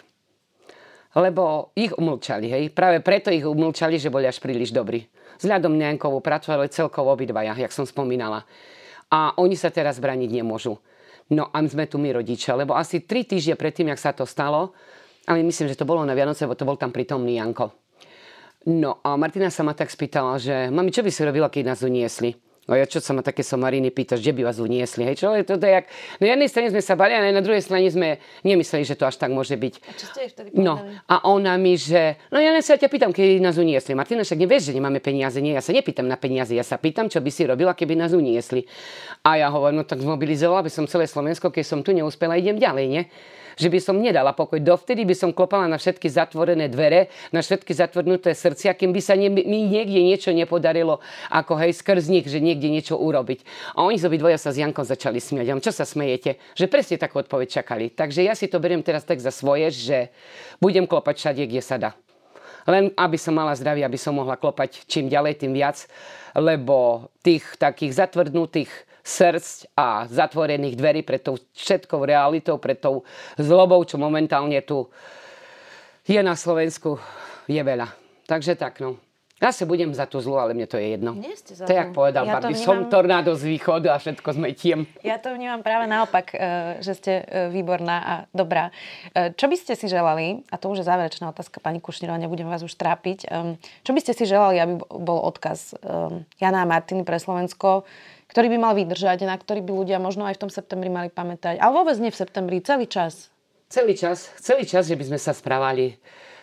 Lebo 1.14 1.70
ich 1.78 1.94
umlčali, 1.94 2.50
hej. 2.50 2.74
Práve 2.74 3.06
preto 3.06 3.30
ich 3.30 3.46
umlčali, 3.46 4.02
že 4.02 4.10
boli 4.10 4.26
až 4.26 4.42
príliš 4.42 4.74
dobrí. 4.74 5.06
Vzhľadom 5.38 5.78
na 5.78 5.94
Jankovú 5.94 6.18
prácu, 6.18 6.50
ale 6.50 6.74
celkovo 6.74 7.14
obidvaja, 7.14 7.54
jak 7.54 7.70
som 7.70 7.86
spomínala. 7.86 8.50
A 9.14 9.38
oni 9.38 9.54
sa 9.54 9.70
teraz 9.70 10.02
braniť 10.02 10.34
nemôžu. 10.34 10.82
No 11.30 11.54
a 11.54 11.62
sme 11.70 11.86
tu 11.86 12.02
my 12.02 12.10
rodičia, 12.10 12.58
lebo 12.58 12.74
asi 12.74 13.06
tri 13.06 13.22
týždne 13.22 13.54
predtým, 13.54 13.94
jak 13.94 14.02
sa 14.02 14.18
to 14.18 14.26
stalo, 14.26 14.74
ale 15.30 15.46
myslím, 15.46 15.70
že 15.70 15.78
to 15.78 15.86
bolo 15.86 16.02
na 16.02 16.18
Vianoce, 16.18 16.50
lebo 16.50 16.58
to 16.58 16.66
bol 16.66 16.74
tam 16.74 16.90
prítomný 16.90 17.38
Janko. 17.38 17.86
No 18.68 19.00
a 19.00 19.16
Martina 19.16 19.48
sa 19.48 19.64
ma 19.64 19.72
tak 19.72 19.88
spýtala, 19.88 20.36
že 20.36 20.68
mami, 20.68 20.92
čo 20.92 21.00
by 21.00 21.08
si 21.08 21.24
robila, 21.24 21.48
keď 21.48 21.72
nás 21.72 21.80
uniesli? 21.88 22.36
No 22.68 22.76
ja 22.76 22.84
čo 22.84 23.00
sa 23.00 23.16
ma 23.16 23.24
také 23.24 23.48
somariny 23.48 23.96
pýtaš, 23.96 24.20
kde 24.20 24.36
by 24.36 24.52
vás 24.52 24.60
uniesli? 24.60 25.08
Hej, 25.08 25.24
čo 25.24 25.32
je 25.32 25.48
to, 25.48 25.56
jak... 25.56 25.88
Na 26.20 26.36
jednej 26.36 26.52
strane 26.52 26.68
sme 26.68 26.84
sa 26.84 27.00
bali, 27.00 27.16
a 27.16 27.24
na 27.32 27.40
druhej 27.40 27.64
strane 27.64 27.88
sme 27.88 28.20
nemysleli, 28.44 28.84
že 28.84 29.00
to 29.00 29.08
až 29.08 29.16
tak 29.16 29.32
môže 29.32 29.56
byť. 29.56 29.74
A 29.88 29.92
čo 29.96 30.06
ste 30.12 30.28
vtedy 30.28 30.52
No 30.52 30.84
a 31.08 31.16
ona 31.32 31.56
mi, 31.56 31.80
že... 31.80 32.20
No 32.28 32.44
ja 32.44 32.52
sa 32.60 32.76
ťa 32.76 32.92
pýtam, 32.92 33.16
keď 33.16 33.40
nás 33.40 33.56
uniesli. 33.56 33.96
Martina, 33.96 34.28
však 34.28 34.44
nevieš, 34.44 34.68
že 34.68 34.76
nemáme 34.76 35.00
peniaze. 35.00 35.40
Nie, 35.40 35.56
ja 35.56 35.64
sa 35.64 35.72
nepýtam 35.72 36.12
na 36.12 36.20
peniaze. 36.20 36.52
Ja 36.52 36.68
sa 36.68 36.76
pýtam, 36.76 37.08
čo 37.08 37.24
by 37.24 37.32
si 37.32 37.48
robila, 37.48 37.72
keby 37.72 37.96
nás 37.96 38.12
uniesli. 38.12 38.68
A 39.24 39.40
ja 39.40 39.48
hovorím, 39.48 39.80
no 39.80 39.84
tak 39.88 40.04
zmobilizovala 40.04 40.68
by 40.68 40.72
som 40.76 40.92
celé 40.92 41.08
Slovensko, 41.08 41.56
keď 41.56 41.64
som 41.64 41.80
tu 41.88 41.96
neúspela, 41.96 42.36
idem 42.36 42.60
ďalej, 42.60 42.86
nie? 42.92 43.04
Že 43.58 43.68
by 43.68 43.80
som 43.82 43.98
nedala 43.98 44.32
pokoj. 44.38 44.62
Dovtedy 44.62 45.04
by 45.04 45.18
som 45.18 45.34
klopala 45.34 45.66
na 45.66 45.82
všetky 45.82 46.06
zatvorené 46.08 46.70
dvere, 46.70 47.10
na 47.34 47.42
všetky 47.42 47.74
zatvrnuté 47.74 48.38
srdcia, 48.38 48.78
kým 48.78 48.94
by 48.94 49.02
sa 49.02 49.18
ne, 49.18 49.34
mi 49.34 49.66
niekde 49.66 50.00
niečo 50.00 50.30
nepodarilo, 50.32 51.02
ako 51.34 51.58
hej, 51.58 51.74
skrz 51.74 52.08
nich, 52.08 52.30
že 52.30 52.38
niekde 52.38 52.70
niečo 52.70 52.96
urobiť. 52.96 53.42
A 53.74 53.84
oni 53.84 53.98
z 53.98 54.06
obidvoja 54.06 54.38
sa 54.38 54.54
s 54.54 54.62
Jankom 54.62 54.86
začali 54.86 55.18
smiať. 55.18 55.58
Čo 55.60 55.74
sa 55.74 55.84
smejete? 55.84 56.38
Že 56.54 56.66
presne 56.70 56.96
takú 57.02 57.18
odpoveď 57.18 57.60
čakali. 57.60 57.90
Takže 57.90 58.22
ja 58.22 58.38
si 58.38 58.46
to 58.46 58.62
beriem 58.62 58.86
teraz 58.86 59.02
tak 59.04 59.18
za 59.18 59.34
svoje, 59.34 59.74
že 59.74 59.98
budem 60.62 60.86
klopať 60.86 61.16
všade, 61.18 61.44
kde 61.50 61.62
sa 61.66 61.82
dá. 61.82 61.92
Len 62.68 62.92
aby 63.00 63.16
som 63.16 63.32
mala 63.32 63.56
zdravie, 63.56 63.88
aby 63.88 63.96
som 63.96 64.12
mohla 64.12 64.36
klopať 64.36 64.84
čím 64.92 65.08
ďalej, 65.08 65.40
tým 65.40 65.56
viac, 65.56 65.88
lebo 66.36 67.08
tých 67.24 67.56
takých 67.56 67.96
zatvrdnutých 67.96 68.87
srdc 69.08 69.72
a 69.80 70.04
zatvorených 70.12 70.76
dverí 70.76 71.02
pred 71.08 71.24
tou 71.24 71.40
všetkou 71.56 72.04
realitou, 72.04 72.60
pred 72.60 72.76
tou 72.76 73.08
zlobou, 73.40 73.80
čo 73.88 73.96
momentálne 73.96 74.60
tu 74.68 74.92
je 76.04 76.20
na 76.20 76.36
Slovensku, 76.36 77.00
je 77.48 77.60
veľa. 77.64 77.88
Takže 78.28 78.60
tak, 78.60 78.84
no. 78.84 79.07
Ja 79.38 79.54
sa 79.54 79.70
budem 79.70 79.94
za 79.94 80.10
tú 80.10 80.18
zlu, 80.18 80.42
ale 80.42 80.58
mne 80.58 80.66
to 80.66 80.82
je 80.82 80.98
jedno. 80.98 81.14
Nie 81.14 81.38
ste 81.38 81.54
za 81.54 81.70
to 81.70 81.72
je, 81.72 81.78
jak 81.78 81.94
povedal 81.94 82.26
ja 82.26 82.42
Barbie, 82.42 82.58
vnímam... 82.58 82.66
som 82.66 82.78
tornádo 82.90 83.38
z 83.38 83.46
východu 83.46 83.94
a 83.94 84.02
všetko 84.02 84.34
zmetiem. 84.34 84.90
Ja 85.06 85.22
to 85.22 85.30
vnímam 85.30 85.62
práve 85.62 85.86
naopak, 85.86 86.34
e, 86.34 86.38
že 86.82 86.98
ste 86.98 87.14
e, 87.22 87.54
výborná 87.54 87.98
a 88.02 88.14
dobrá. 88.34 88.74
E, 89.14 89.38
čo 89.38 89.46
by 89.46 89.54
ste 89.54 89.78
si 89.78 89.86
želali, 89.86 90.42
a 90.50 90.58
to 90.58 90.74
už 90.74 90.82
je 90.82 90.90
záverečná 90.90 91.30
otázka, 91.30 91.62
pani 91.62 91.78
Kušnírová, 91.78 92.18
nebudem 92.18 92.50
vás 92.50 92.66
už 92.66 92.74
trápiť, 92.74 93.30
čo 93.86 93.92
by 93.94 94.00
ste 94.02 94.18
si 94.18 94.26
želali, 94.26 94.58
aby 94.58 94.82
bol 94.82 95.22
odkaz 95.22 95.78
Jana 96.42 96.66
a 96.66 96.70
Martiny 96.70 97.06
pre 97.06 97.22
Slovensko, 97.22 97.86
ktorý 98.34 98.50
by 98.54 98.58
mal 98.58 98.74
vydržať, 98.74 99.22
na 99.24 99.38
ktorý 99.38 99.62
by 99.62 99.72
ľudia 99.86 99.98
možno 100.02 100.26
aj 100.26 100.36
v 100.38 100.42
tom 100.48 100.52
septembri 100.52 100.90
mali 100.90 101.14
pamätať. 101.14 101.62
Ale 101.62 101.72
vôbec 101.78 101.96
nie 102.02 102.10
v 102.10 102.18
septembri, 102.18 102.58
celý 102.66 102.90
čas. 102.90 103.30
Celý 103.70 103.94
čas, 103.94 104.34
celý 104.42 104.66
čas, 104.66 104.90
že 104.90 104.98
by 104.98 105.04
sme 105.14 105.20
sa 105.22 105.36
správali 105.36 106.00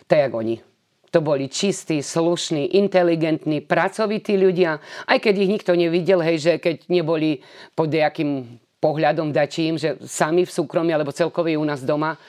tak, 0.07 0.29
ako 0.29 0.45
oni. 0.45 0.74
To 1.15 1.23
boli 1.23 1.47
čistí, 1.47 2.03
slušní, 2.03 2.75
inteligentní, 2.75 3.63
pracovití 3.63 4.35
ľudia. 4.35 4.83
Aj 5.07 5.15
keď 5.15 5.47
ich 5.47 5.53
nikto 5.55 5.71
nevidel, 5.71 6.19
hej, 6.19 6.37
že 6.43 6.51
keď 6.59 6.91
neboli 6.91 7.39
pod 7.71 7.87
nejakým 7.87 8.59
pohľadom 8.83 9.31
dačím, 9.31 9.79
že 9.79 9.95
sami 10.03 10.43
v 10.43 10.51
súkromí 10.51 10.91
alebo 10.91 11.15
celkovo 11.15 11.47
u 11.47 11.63
nás 11.63 11.87
doma, 11.87 12.19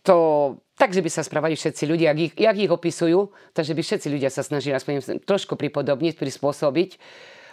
to 0.00 0.56
takže 0.80 1.04
by 1.04 1.10
sa 1.12 1.22
správali 1.22 1.60
všetci 1.60 1.84
ľudia, 1.84 2.16
jak 2.16 2.20
ich, 2.24 2.32
jak 2.40 2.56
ich 2.56 2.72
opisujú, 2.72 3.30
takže 3.52 3.76
by 3.76 3.82
všetci 3.84 4.08
ľudia 4.08 4.32
sa 4.32 4.40
snažili 4.40 4.74
aspoň 4.74 5.22
trošku 5.28 5.54
pripodobniť, 5.60 6.16
prispôsobiť 6.16 6.90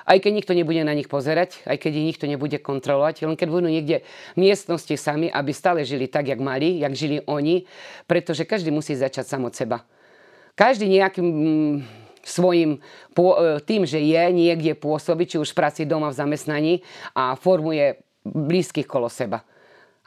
aj 0.10 0.26
keď 0.26 0.32
nikto 0.34 0.58
nebude 0.58 0.82
na 0.82 0.98
nich 0.98 1.06
pozerať, 1.06 1.62
aj 1.70 1.78
keď 1.78 1.92
ich 1.94 2.08
nikto 2.16 2.26
nebude 2.26 2.58
kontrolovať, 2.58 3.30
len 3.30 3.38
keď 3.38 3.48
budú 3.54 3.70
niekde 3.70 4.02
v 4.34 4.38
miestnosti 4.42 4.98
sami, 4.98 5.30
aby 5.30 5.54
stále 5.54 5.86
žili 5.86 6.10
tak, 6.10 6.34
jak 6.34 6.42
mali, 6.42 6.82
jak 6.82 6.94
žili 6.98 7.22
oni, 7.30 7.70
pretože 8.10 8.50
každý 8.50 8.74
musí 8.74 8.98
začať 8.98 9.30
sam 9.30 9.46
od 9.46 9.54
seba. 9.54 9.86
Každý 10.60 10.92
nejakým 10.92 11.24
mm, 11.24 11.76
svojim 12.20 12.76
e, 12.76 12.80
tým, 13.64 13.88
že 13.88 14.04
je 14.04 14.24
niekde 14.36 14.76
pôsobiť, 14.76 15.28
či 15.32 15.38
už 15.40 15.56
v 15.56 15.60
práci 15.64 15.88
doma, 15.88 16.12
v 16.12 16.20
zamestnaní 16.20 16.74
a 17.16 17.40
formuje 17.40 18.04
blízkych 18.28 18.84
kolo 18.84 19.08
seba. 19.08 19.48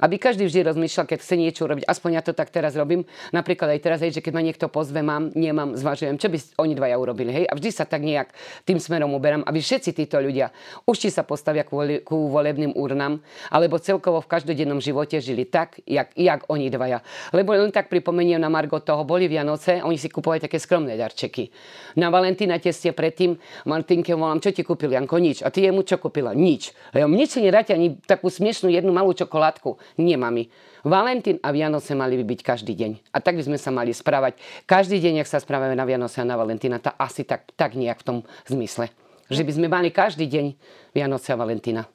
Aby 0.03 0.19
každý 0.19 0.51
vždy 0.51 0.67
rozmýšľal, 0.67 1.07
keď 1.07 1.19
chce 1.23 1.35
niečo 1.39 1.63
urobiť. 1.63 1.87
Aspoň 1.87 2.11
ja 2.19 2.23
to 2.27 2.35
tak 2.35 2.51
teraz 2.51 2.75
robím. 2.75 3.07
Napríklad 3.31 3.71
aj 3.71 3.81
teraz, 3.81 3.99
hej, 4.03 4.19
že 4.19 4.21
keď 4.21 4.33
ma 4.35 4.43
niekto 4.43 4.67
pozve, 4.67 4.99
mám, 4.99 5.31
nemám, 5.39 5.79
zvažujem, 5.79 6.19
čo 6.19 6.27
by 6.27 6.39
oni 6.59 6.75
dvaja 6.75 6.99
urobili. 6.99 7.31
Hej? 7.31 7.45
A 7.47 7.55
vždy 7.55 7.71
sa 7.71 7.87
tak 7.87 8.03
nejak 8.03 8.35
tým 8.67 8.83
smerom 8.83 9.15
uberám, 9.15 9.47
aby 9.47 9.63
všetci 9.63 9.95
títo 9.95 10.19
ľudia 10.19 10.51
už 10.87 10.97
či 10.99 11.09
sa 11.13 11.23
postavia 11.23 11.63
ku, 11.63 12.17
volebným 12.33 12.75
urnám, 12.75 13.21
alebo 13.53 13.79
celkovo 13.79 14.21
v 14.25 14.31
každodennom 14.31 14.83
živote 14.83 15.21
žili 15.23 15.47
tak, 15.47 15.79
jak, 15.87 16.11
jak 16.17 16.43
oni 16.49 16.73
dvaja. 16.73 17.05
Lebo 17.31 17.55
len 17.55 17.71
tak 17.71 17.87
pripomeniem 17.87 18.41
na 18.41 18.51
Margo 18.51 18.81
toho, 18.83 19.07
boli 19.07 19.29
Vianoce, 19.31 19.81
oni 19.85 19.97
si 20.01 20.11
kupovali 20.11 20.43
také 20.43 20.59
skromné 20.59 20.99
darčeky. 20.99 21.53
Na 21.99 22.09
Valentína 22.11 22.59
ste 22.59 22.91
predtým 22.91 23.37
Martinke 23.69 24.17
volám, 24.17 24.41
čo 24.41 24.51
ti 24.51 24.65
kúpil 24.65 24.93
Janko? 24.93 25.21
Nič. 25.21 25.45
A 25.45 25.53
ty 25.53 25.63
jemu 25.67 25.85
čo 25.85 26.01
kúpila? 26.01 26.33
Nič. 26.33 26.73
A 26.97 27.05
ja 27.05 27.07
nič 27.07 27.37
si 27.37 27.45
ani 27.45 27.89
takú 28.03 28.33
smiešnú 28.33 28.73
jednu 28.73 28.91
malú 28.91 29.13
čokoládku 29.13 29.77
Nie, 29.99 30.17
mami. 30.17 30.49
Valentín 30.83 31.39
a 31.43 31.55
Vianoce 31.55 31.95
mali 31.95 32.19
by 32.19 32.25
byť 32.27 32.41
každý 32.43 32.75
deň. 32.75 33.15
A 33.15 33.23
tak 33.23 33.39
by 33.39 33.43
sme 33.47 33.59
sa 33.59 33.71
mali 33.71 33.95
správať. 33.95 34.39
Každý 34.67 34.99
deň, 34.99 35.23
ak 35.23 35.31
sa 35.31 35.39
správame 35.39 35.79
na 35.79 35.87
Vianoce 35.87 36.19
a 36.19 36.27
na 36.27 36.35
Valentína, 36.35 36.83
tá 36.83 36.95
asi 36.99 37.23
tak, 37.23 37.51
tak 37.55 37.79
nejak 37.79 38.03
v 38.03 38.07
tom 38.07 38.19
zmysle. 38.51 38.91
Že 39.31 39.43
by 39.47 39.53
sme 39.55 39.67
mali 39.71 39.89
každý 39.95 40.27
deň 40.27 40.47
Vianoce 40.93 41.31
a 41.33 41.39
Valentína. 41.39 41.87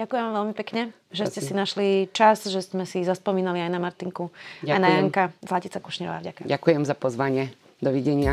Ďakujem 0.00 0.26
veľmi 0.32 0.54
pekne, 0.56 0.96
že 1.12 1.28
ste 1.28 1.44
si 1.44 1.52
našli 1.52 2.08
čas, 2.16 2.48
že 2.48 2.64
sme 2.64 2.88
si 2.88 3.04
zaspomínali 3.04 3.60
aj 3.60 3.68
na 3.68 3.76
Martinku, 3.76 4.32
Ďakujem. 4.64 4.72
aj 4.72 4.80
na 4.80 4.88
Janka. 4.96 5.22
Zlatica 5.44 5.76
Kušňová, 5.76 6.24
ďakujem. 6.24 6.48
Ďakujem 6.48 6.82
za 6.88 6.96
pozvanie. 6.96 7.52
Dovidenia. 7.84 8.32